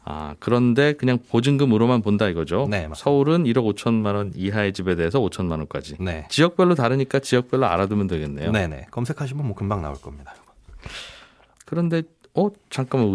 아, 0.07 0.35
그런데 0.39 0.95
그냥 0.95 1.19
보증금으로만 1.29 2.01
본다 2.01 2.27
이거죠. 2.29 2.67
네. 2.71 2.89
서울은 2.97 3.45
1억 3.45 3.75
5천만 3.75 4.15
원 4.15 4.33
이하의 4.35 4.73
집에 4.73 4.95
대해서 4.95 5.21
5천만 5.21 5.59
원까지. 5.59 5.97
네. 6.01 6.27
지역별로 6.31 6.75
다르니까 6.77 7.19
지역별로 7.19 7.67
알아두면 7.67 8.07
되겠네요. 8.07 8.53
네네. 8.53 8.87
검색하시면 8.91 9.45
뭐 9.45 9.55
금방 9.55 9.83
나올 9.83 9.97
겁니다. 10.01 10.35
그런데 11.67 12.05
어 12.35 12.49
잠깐만 12.71 13.11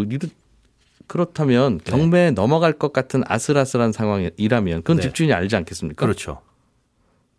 그렇다면 1.12 1.82
경매에 1.84 2.32
넘어갈 2.32 2.72
것 2.72 2.94
같은 2.94 3.22
아슬아슬한 3.28 3.92
상황이라면 3.92 4.84
그건 4.84 4.96
네. 4.96 5.02
집주인이 5.02 5.34
알지 5.34 5.58
않겠습니까? 5.58 6.06
그렇죠. 6.06 6.40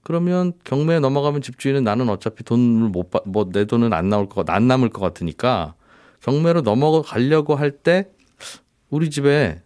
그러면 0.02 0.52
경매에 0.64 1.00
넘어가면 1.00 1.40
집주인은 1.40 1.82
나는 1.82 2.10
어차피 2.10 2.44
돈을 2.44 2.90
못뭐 2.90 3.48
내 3.50 3.64
돈은 3.64 3.94
안 3.94 4.10
나올 4.10 4.28
것 4.28 4.44
안 4.50 4.68
남을 4.68 4.90
것 4.90 5.00
같으니까 5.00 5.72
경매로 6.20 6.60
넘어가려고 6.60 7.54
할 7.54 7.70
때 7.70 8.10
우리 8.90 9.08
집에 9.08 9.62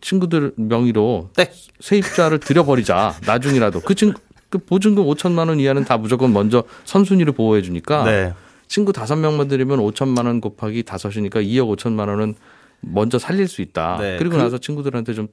친구들 0.00 0.52
명의로 0.54 1.30
네. 1.36 1.50
세입자를 1.80 2.38
들여버리자 2.38 3.16
나중이라도 3.26 3.80
그 3.80 3.96
친구 3.96 4.20
그 4.50 4.58
보증금 4.58 5.04
5천만 5.04 5.48
원 5.48 5.58
이하는 5.58 5.84
다 5.84 5.98
무조건 5.98 6.32
먼저 6.32 6.62
선순위를 6.84 7.32
보호해 7.32 7.62
주니까 7.62 8.04
네. 8.04 8.34
친구 8.68 8.92
다섯 8.92 9.16
명만 9.16 9.48
들이면 9.48 9.80
5천만 9.80 10.26
원 10.26 10.40
곱하기 10.40 10.84
다섯이니까 10.84 11.40
2억 11.40 11.76
5천만 11.76 12.06
원은 12.06 12.36
먼저 12.80 13.18
살릴 13.18 13.48
수 13.48 13.60
있다. 13.62 13.98
네, 14.00 14.16
그리고 14.18 14.36
그- 14.36 14.42
나서 14.42 14.58
친구들한테 14.58 15.14
좀 15.14 15.28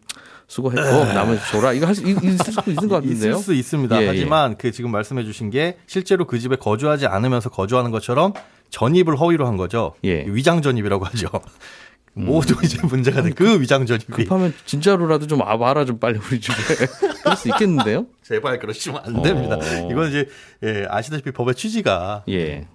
수고했고 0.48 0.82
나머지 1.14 1.42
줘라. 1.52 1.74
이거 1.74 1.86
할수 1.88 2.04
있을 2.08 2.18
수 2.38 2.70
있는 2.70 2.88
것 2.88 2.96
같은데요. 3.02 3.32
있을 3.32 3.36
수 3.36 3.54
있습니다. 3.54 3.98
예, 4.00 4.04
예. 4.04 4.08
하지만 4.08 4.58
그 4.58 4.72
지금 4.72 4.92
말씀해 4.92 5.24
주신 5.24 5.50
게 5.50 5.78
실제로 5.88 6.26
그 6.26 6.40
집에 6.40 6.56
거주하지 6.56 7.08
않으면서 7.08 7.50
거주하는 7.50 7.92
것처럼 7.92 8.34
전입을 8.70 9.16
허위로 9.20 9.46
한 9.48 9.58
거죠. 9.58 9.94
예. 10.04 10.24
음. 10.26 10.36
위장 10.36 10.62
전입이라고 10.62 11.06
하죠. 11.06 11.28
모두 12.18 12.56
이제 12.64 12.80
문제가 12.88 13.22
된 13.22 13.34
그 13.36 13.60
위장 13.60 13.86
전입이 13.86 14.06
급하면 14.08 14.54
진짜로라도 14.66 15.28
좀 15.28 15.42
와- 15.42 15.56
와라 15.56 15.84
좀 15.84 16.00
빨리 16.00 16.18
우리 16.18 16.40
집에 16.40 16.56
그럴 17.24 17.36
수 17.36 17.50
있겠는데요? 17.50 18.06
제발 18.24 18.58
그러시면 18.60 19.02
안 19.04 19.22
됩니다. 19.22 19.58
어. 19.58 19.90
이건 19.92 20.10
이제 20.10 20.30
예, 20.64 20.86
아시다시피 20.90 21.32
법의 21.32 21.56
취지가 21.56 22.24
예. 22.30 22.68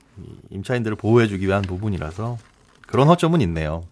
임차인들을 0.50 0.96
보호해주기 0.96 1.46
위한 1.46 1.62
부분이라서 1.62 2.36
그런 2.86 3.06
허점은 3.08 3.40
있네요. 3.42 3.84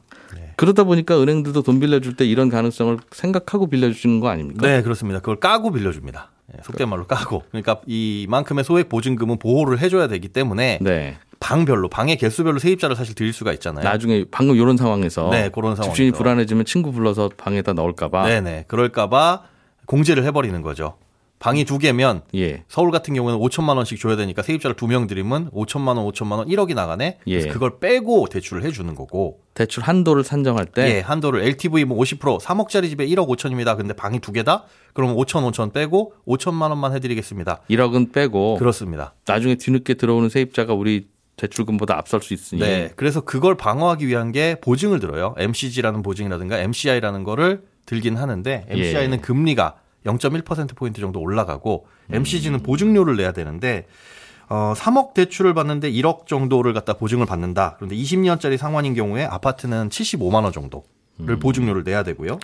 그러다 0.56 0.84
보니까 0.84 1.20
은행들도 1.20 1.62
돈 1.62 1.80
빌려줄 1.80 2.16
때 2.16 2.24
이런 2.24 2.48
가능성을 2.48 2.98
생각하고 3.12 3.68
빌려주시는 3.68 4.20
거 4.20 4.28
아닙니까? 4.28 4.66
네, 4.66 4.82
그렇습니다. 4.82 5.20
그걸 5.20 5.36
까고 5.36 5.70
빌려줍니다. 5.70 6.30
예, 6.56 6.62
속된 6.62 6.88
말로 6.88 7.06
까고. 7.06 7.42
그러니까 7.50 7.80
이만큼의 7.86 8.64
소액 8.64 8.88
보증금은 8.88 9.38
보호를 9.38 9.80
해줘야 9.80 10.08
되기 10.08 10.28
때문에 10.28 10.78
네. 10.80 11.16
방별로 11.40 11.88
방의 11.88 12.16
개수별로 12.16 12.58
세입자를 12.58 12.96
사실 12.96 13.14
드릴 13.14 13.32
수가 13.32 13.52
있잖아요. 13.52 13.84
나중에 13.84 14.24
방금 14.30 14.56
이런 14.56 14.76
상황에서 14.76 15.30
네, 15.30 15.50
그런 15.50 15.76
상황에서. 15.76 15.92
집주인이 15.92 16.12
불안해지면 16.12 16.64
친구 16.64 16.90
불러서 16.90 17.30
방에다 17.36 17.74
넣을까봐. 17.74 18.26
네네. 18.26 18.64
그럴까봐 18.66 19.42
공제를 19.86 20.24
해버리는 20.24 20.60
거죠. 20.62 20.96
방이 21.38 21.64
두 21.64 21.78
개면 21.78 22.22
예. 22.34 22.64
서울 22.66 22.90
같은 22.90 23.14
경우는 23.14 23.38
5천만 23.38 23.76
원씩 23.76 24.00
줘야 24.00 24.16
되니까 24.16 24.42
세입자를 24.42 24.74
두명 24.74 25.06
들이면 25.06 25.50
5천만 25.52 25.96
원, 25.96 25.98
5천만 26.10 26.32
원, 26.38 26.48
1억이 26.48 26.74
나가네. 26.74 27.18
그래서 27.22 27.46
예. 27.46 27.52
그걸 27.52 27.78
빼고 27.78 28.26
대출을 28.26 28.64
해주는 28.64 28.92
거고. 28.96 29.38
대출 29.58 29.82
한도를 29.82 30.22
산정할 30.22 30.66
때 30.66 30.98
예, 30.98 31.00
한도를 31.00 31.42
LTV 31.42 31.84
뭐 31.84 31.98
50% 31.98 32.40
3억짜리 32.40 32.88
집에 32.90 33.04
1억 33.08 33.26
5천입니다. 33.26 33.76
근데 33.76 33.92
방이 33.92 34.20
두 34.20 34.30
개다? 34.30 34.62
그러면 34.92 35.16
5천 35.16 35.50
5천 35.50 35.72
빼고 35.72 36.12
5천만 36.28 36.70
원만 36.70 36.94
해 36.94 37.00
드리겠습니다. 37.00 37.62
1억은 37.68 38.12
빼고 38.12 38.58
그렇습니다. 38.58 39.16
나중에 39.26 39.56
뒤늦게 39.56 39.94
들어오는 39.94 40.28
세입자가 40.28 40.74
우리 40.74 41.08
대출금보다 41.34 41.98
앞설 41.98 42.22
수 42.22 42.34
있으니 42.34 42.60
네. 42.60 42.92
그래서 42.94 43.20
그걸 43.22 43.56
방어하기 43.56 44.06
위한 44.06 44.30
게 44.30 44.60
보증을 44.60 45.00
들어요. 45.00 45.34
MCG라는 45.36 46.02
보증이라든가 46.02 46.58
MCI라는 46.60 47.24
거를 47.24 47.62
들긴 47.84 48.16
하는데 48.16 48.64
MCI는 48.68 49.18
예. 49.18 49.20
금리가 49.20 49.74
0.1%포인트 50.06 51.00
정도 51.00 51.18
올라가고 51.18 51.88
음. 52.10 52.14
MCG는 52.14 52.62
보증료를 52.62 53.16
내야 53.16 53.32
되는데 53.32 53.86
어, 54.50 54.72
3억 54.76 55.14
대출을 55.14 55.52
받는데 55.54 55.90
1억 55.92 56.26
정도를 56.26 56.72
갖다 56.72 56.94
보증을 56.94 57.26
받는다. 57.26 57.74
그런데 57.76 57.96
20년짜리 57.96 58.56
상환인 58.56 58.94
경우에 58.94 59.24
아파트는 59.24 59.88
75만 59.90 60.42
원 60.44 60.52
정도를 60.52 60.84
음. 61.20 61.38
보증료를 61.38 61.84
내야 61.84 62.02
되고요. 62.02 62.38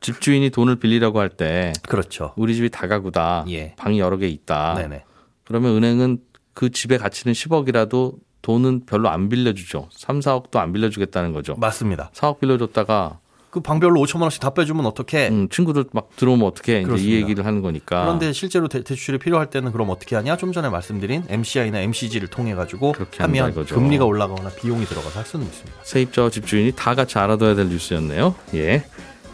집주인이 0.00 0.50
돈을 0.50 0.76
빌리려고 0.76 1.18
할 1.18 1.30
때 1.30 1.72
그렇죠. 1.88 2.32
우리 2.36 2.54
집이 2.54 2.70
다가구다. 2.70 3.46
예. 3.50 3.74
방이 3.76 3.98
여러 3.98 4.16
개 4.16 4.28
있다. 4.28 4.74
네네. 4.74 5.04
그러면 5.44 5.76
은행은 5.76 6.18
그 6.54 6.70
집의 6.70 6.98
가치는 6.98 7.32
10억이라도 7.34 8.14
돈은 8.42 8.86
별로 8.86 9.08
안 9.08 9.28
빌려주죠. 9.28 9.88
3, 9.90 10.20
4억도 10.20 10.56
안 10.58 10.72
빌려주겠다는 10.72 11.32
거죠. 11.32 11.56
맞습니다. 11.56 12.10
4억 12.14 12.38
빌려줬다가 12.38 13.18
그 13.50 13.60
방별로 13.60 14.00
5천만 14.02 14.22
원씩 14.22 14.40
다 14.40 14.50
빼주면 14.50 14.84
어떻게? 14.84 15.28
음, 15.28 15.48
친구들 15.48 15.86
막 15.92 16.10
들어오면 16.16 16.46
어떻게 16.46 16.82
이제 16.82 16.94
이. 16.98 17.14
얘기를 17.14 17.46
하는 17.46 17.62
거니까. 17.62 18.02
그런데 18.02 18.32
실제로 18.34 18.68
대, 18.68 18.82
대출이 18.82 19.18
필요할 19.18 19.48
때는 19.48 19.72
그럼 19.72 19.88
어떻게 19.88 20.16
하냐? 20.16 20.36
좀 20.36 20.52
전에 20.52 20.68
말씀드린 20.68 21.24
MCI나 21.28 21.80
MCG를 21.80 22.28
통해 22.28 22.54
가지고 22.54 22.94
하면 23.18 23.50
이거죠. 23.50 23.74
금리가 23.74 24.04
올라가거나 24.04 24.50
비용이 24.50 24.84
들어가서 24.84 25.18
할 25.18 25.24
수는 25.26 25.46
있습니다. 25.46 25.78
세입자와 25.82 26.30
집주인이 26.30 26.72
다 26.76 26.94
같이 26.94 27.18
알아둬야 27.18 27.54
될 27.54 27.68
뉴스였네요. 27.70 28.34
예. 28.54 28.84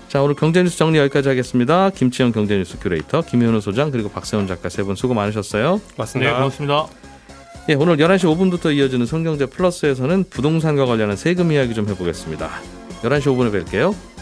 자, 0.09 0.23
오늘 0.23 0.37
경제뉴스 0.37 0.79
정리 0.79 0.99
여기까지 0.99 1.29
하겠습니다. 1.29 1.91
김치형 1.91 2.31
경제뉴스 2.31 2.79
큐레이터, 2.79 3.23
김현우 3.23 3.61
소장, 3.61 3.91
그리고 3.91 4.09
박세훈 4.11 4.47
작가 4.47 4.69
세 4.69 4.85
분 4.85 4.95
수고 4.95 5.13
많으셨어요. 5.15 5.79
네, 5.85 5.95
맞습니다. 5.97 6.37
고맙습니다. 6.37 6.87
예, 7.69 7.75
오늘 7.75 7.97
11시 7.97 8.21
5분부터 8.33 8.73
이어지는 8.77 9.07
손경제 9.07 9.47
플러스에서는 9.47 10.27
부동산과 10.31 10.87
관련한 10.87 11.17
세금 11.17 11.51
이야기 11.51 11.75
좀 11.75 11.89
해보겠습니다. 11.89 12.49
11시 13.05 13.27
5분에 13.37 13.65
뵐게요. 13.65 14.14